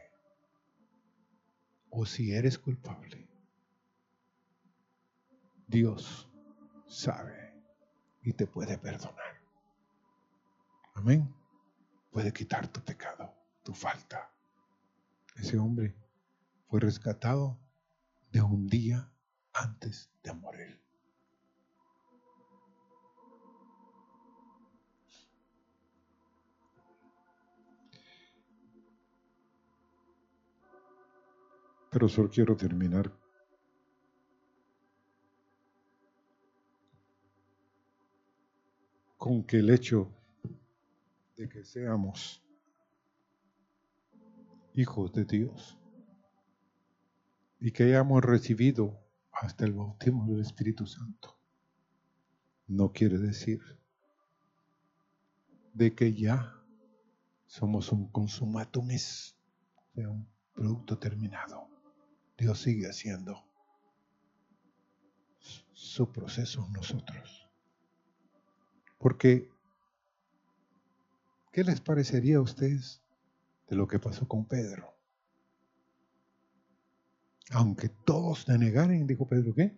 [1.89, 3.28] o si eres culpable,
[5.69, 6.29] Dios
[6.85, 7.53] sabe
[8.23, 9.39] y te puede perdonar.
[10.95, 11.33] Amén.
[12.11, 14.29] Puede quitar tu pecado, tu falta
[15.39, 15.95] ese hombre
[16.67, 17.57] fue rescatado
[18.31, 19.09] de un día
[19.53, 20.81] antes de morir.
[31.89, 33.11] Pero solo quiero terminar
[39.19, 40.09] con que el hecho
[41.35, 42.41] de que seamos
[44.73, 45.77] hijos de Dios
[47.59, 48.97] y que hayamos recibido
[49.33, 51.37] hasta el bautismo del Espíritu Santo,
[52.67, 53.59] no quiere decir
[55.73, 56.55] de que ya
[57.45, 61.67] somos un consumatum sea, un producto terminado.
[62.37, 63.43] Dios sigue haciendo
[65.73, 67.38] su proceso en nosotros.
[68.99, 69.49] Porque,
[71.53, 73.01] ¿qué les parecería a ustedes
[73.67, 74.93] de lo que pasó con Pedro?
[77.51, 79.75] Aunque todos te negaren, dijo Pedro, ¿qué?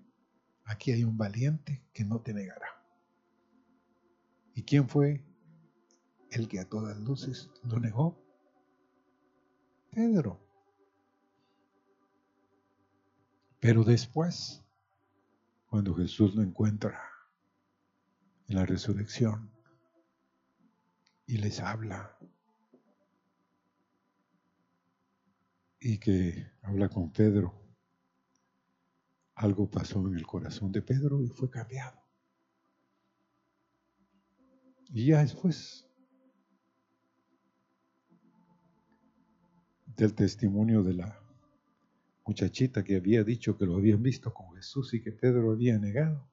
[0.65, 2.67] Aquí hay un valiente que no te negará.
[4.55, 5.23] ¿Y quién fue
[6.31, 8.17] el que a todas luces lo negó?
[9.91, 10.39] Pedro.
[13.59, 14.63] Pero después,
[15.69, 17.10] cuando Jesús lo encuentra
[18.51, 19.49] en la resurrección
[21.25, 22.17] y les habla
[25.79, 27.53] y que habla con Pedro,
[29.35, 31.97] algo pasó en el corazón de Pedro y fue cambiado.
[34.89, 35.87] Y ya después
[39.95, 41.23] del testimonio de la
[42.25, 46.30] muchachita que había dicho que lo habían visto con Jesús y que Pedro había negado.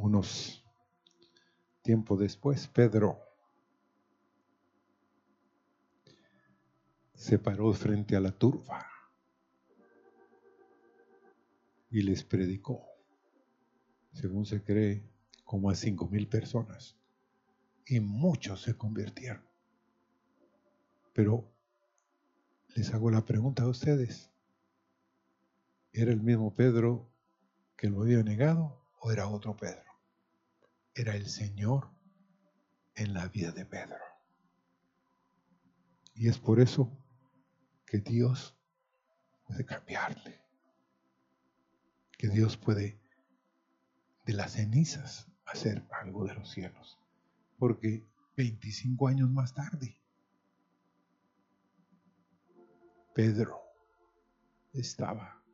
[0.00, 0.64] Unos
[1.82, 3.18] tiempo después, Pedro
[7.14, 8.86] se paró frente a la turba
[11.90, 12.86] y les predicó,
[14.12, 15.02] según se cree,
[15.42, 16.96] como a cinco mil personas.
[17.84, 19.42] Y muchos se convirtieron.
[21.12, 21.44] Pero
[22.76, 24.30] les hago la pregunta a ustedes.
[25.92, 27.10] ¿Era el mismo Pedro
[27.76, 29.87] que lo había negado o era otro Pedro?
[30.98, 31.92] Era el Señor
[32.96, 34.02] en la vida de Pedro.
[36.16, 36.90] Y es por eso
[37.86, 38.58] que Dios
[39.46, 40.42] puede cambiarle.
[42.16, 43.00] Que Dios puede
[44.26, 46.98] de las cenizas hacer algo de los cielos.
[47.60, 48.04] Porque
[48.36, 50.02] 25 años más tarde,
[53.14, 53.62] Pedro
[54.72, 55.44] estaba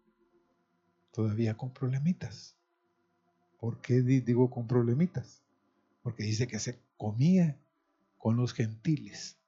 [1.12, 2.56] todavía con problemitas.
[3.64, 5.42] ¿Por qué digo con problemitas?
[6.02, 7.58] Porque dice que se comía
[8.18, 9.38] con los gentiles.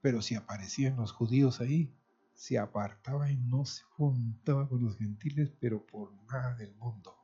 [0.00, 1.94] Pero si aparecían los judíos ahí,
[2.34, 7.16] se apartaba y no se juntaba con los gentiles, pero por nada del mundo.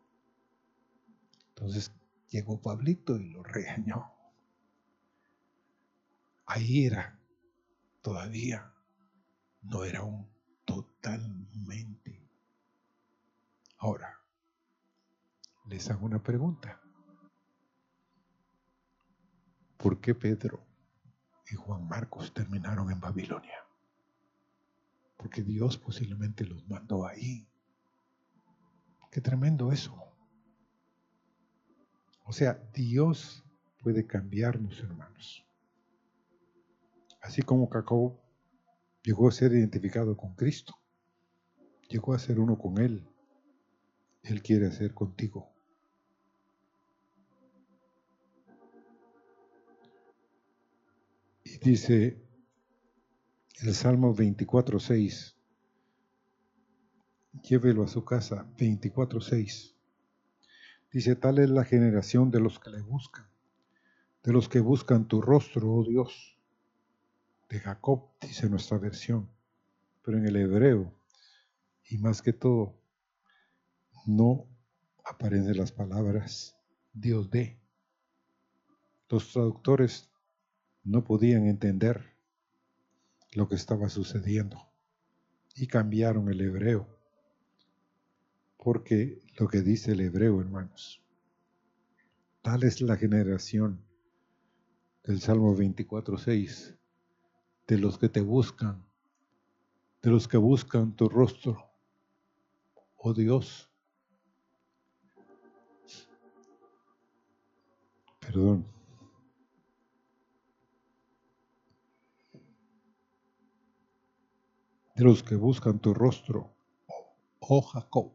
[1.49, 1.91] Entonces
[2.31, 4.13] llegó Pablito y lo regañó.
[6.47, 7.19] Ahí era
[8.01, 8.73] todavía
[9.63, 10.29] no era un
[10.65, 12.31] totalmente.
[13.79, 14.22] Ahora,
[15.73, 16.79] les hago una pregunta.
[19.79, 20.63] ¿Por qué Pedro
[21.51, 23.57] y Juan Marcos terminaron en Babilonia?
[25.17, 27.49] Porque Dios posiblemente los mandó ahí.
[29.11, 29.97] Qué tremendo eso.
[32.25, 33.43] O sea, Dios
[33.83, 35.43] puede cambiarnos, hermanos.
[37.23, 38.21] Así como Jacob
[39.03, 40.75] llegó a ser identificado con Cristo,
[41.89, 43.09] llegó a ser uno con Él.
[44.23, 45.52] Él quiere hacer contigo.
[51.63, 52.21] Dice
[53.61, 55.37] el Salmo 24.6,
[57.43, 59.75] llévelo a su casa, 24.6.
[60.91, 63.27] Dice, tal es la generación de los que le buscan,
[64.25, 66.37] de los que buscan tu rostro, oh Dios
[67.49, 69.31] de Jacob, dice nuestra versión,
[70.03, 70.93] pero en el hebreo,
[71.89, 72.75] y más que todo,
[74.07, 74.47] no
[75.05, 76.57] aparecen las palabras
[76.93, 77.61] Dios de.
[79.09, 80.12] Los traductores
[80.85, 82.17] no podían entender
[83.33, 84.69] lo que estaba sucediendo
[85.55, 86.89] y cambiaron el hebreo.
[88.57, 91.03] Porque lo que dice el hebreo, hermanos,
[92.43, 93.85] tal es la generación
[95.05, 96.77] del Salmo 24.6
[97.67, 98.85] de los que te buscan,
[100.03, 101.71] de los que buscan tu rostro,
[102.97, 103.69] oh Dios.
[108.21, 108.82] Perdón.
[115.03, 116.55] Los que buscan tu rostro,
[117.41, 118.13] oh Jacob.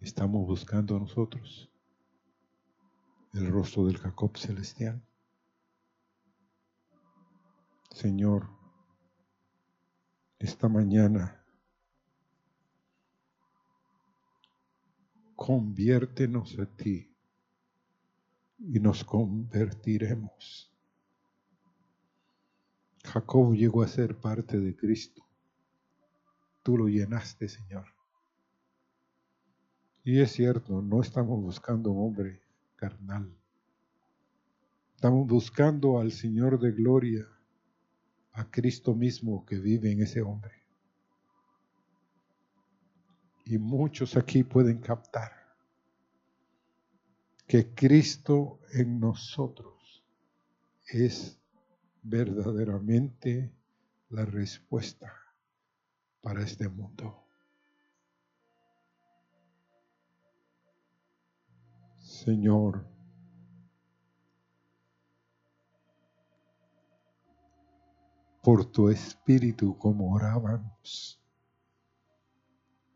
[0.00, 1.68] Estamos buscando nosotros
[3.34, 5.02] el rostro del Jacob celestial.
[7.90, 8.48] Señor,
[10.38, 11.44] esta mañana
[15.34, 17.12] conviértenos a ti
[18.60, 20.77] y nos convertiremos.
[23.08, 25.26] Jacob llegó a ser parte de Cristo.
[26.62, 27.86] Tú lo llenaste, Señor.
[30.04, 32.42] Y es cierto, no estamos buscando un hombre
[32.76, 33.34] carnal.
[34.94, 37.26] Estamos buscando al Señor de gloria
[38.32, 40.54] a Cristo mismo que vive en ese hombre.
[43.46, 45.32] Y muchos aquí pueden captar
[47.46, 50.04] que Cristo en nosotros
[50.86, 51.37] es
[52.08, 53.52] verdaderamente
[54.08, 55.12] la respuesta
[56.22, 57.24] para este mundo.
[61.98, 62.86] Señor,
[68.42, 71.22] por tu espíritu como orábamos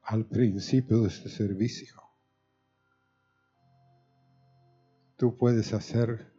[0.02, 2.02] al principio de este servicio.
[5.16, 6.32] Tú puedes hacer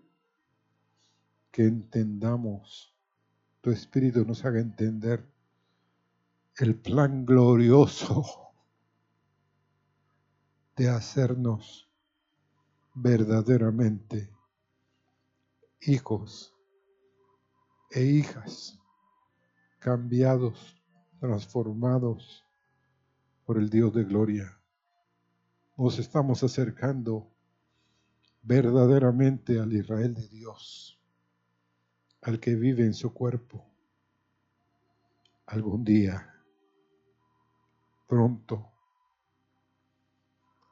[1.53, 2.91] que entendamos,
[3.61, 5.23] tu espíritu nos haga entender
[6.57, 8.25] el plan glorioso
[10.75, 11.87] de hacernos
[12.95, 14.31] verdaderamente
[15.81, 16.55] hijos
[17.91, 18.79] e hijas
[19.77, 20.81] cambiados,
[21.19, 22.43] transformados
[23.45, 24.59] por el Dios de gloria.
[25.77, 27.31] Nos estamos acercando
[28.41, 30.99] verdaderamente al Israel de Dios,
[32.23, 33.65] al que vive en su cuerpo.
[35.45, 36.33] Algún día,
[38.07, 38.71] pronto,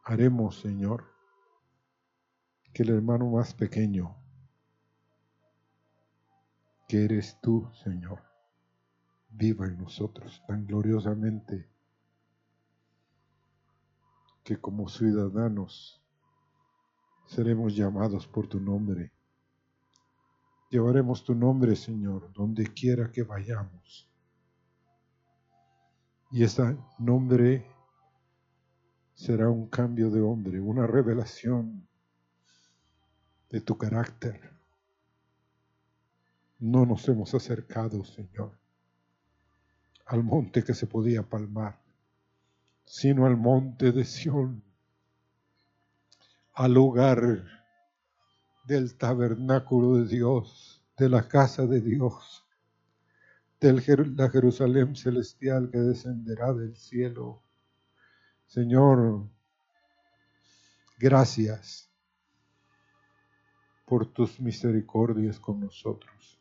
[0.05, 1.11] haremos, Señor,
[2.73, 4.15] que el hermano más pequeño,
[6.87, 8.23] que eres tú, Señor,
[9.29, 11.69] viva en nosotros tan gloriosamente
[14.43, 16.01] que como ciudadanos
[17.27, 19.11] seremos llamados por tu nombre.
[20.71, 24.09] Llevaremos tu nombre, Señor, donde quiera que vayamos.
[26.31, 27.69] Y ese nombre
[29.13, 31.85] será un cambio de hombre, una revelación
[33.49, 34.39] de tu carácter.
[36.57, 38.57] No nos hemos acercado, Señor,
[40.05, 41.81] al monte que se podía palmar,
[42.85, 44.63] sino al monte de Sión,
[46.53, 47.60] al lugar
[48.71, 52.47] del tabernáculo de Dios, de la casa de Dios,
[53.59, 53.73] de
[54.15, 57.43] la Jerusalén celestial que descenderá del cielo.
[58.47, 59.27] Señor,
[60.97, 61.91] gracias
[63.85, 66.39] por tus misericordias con nosotros.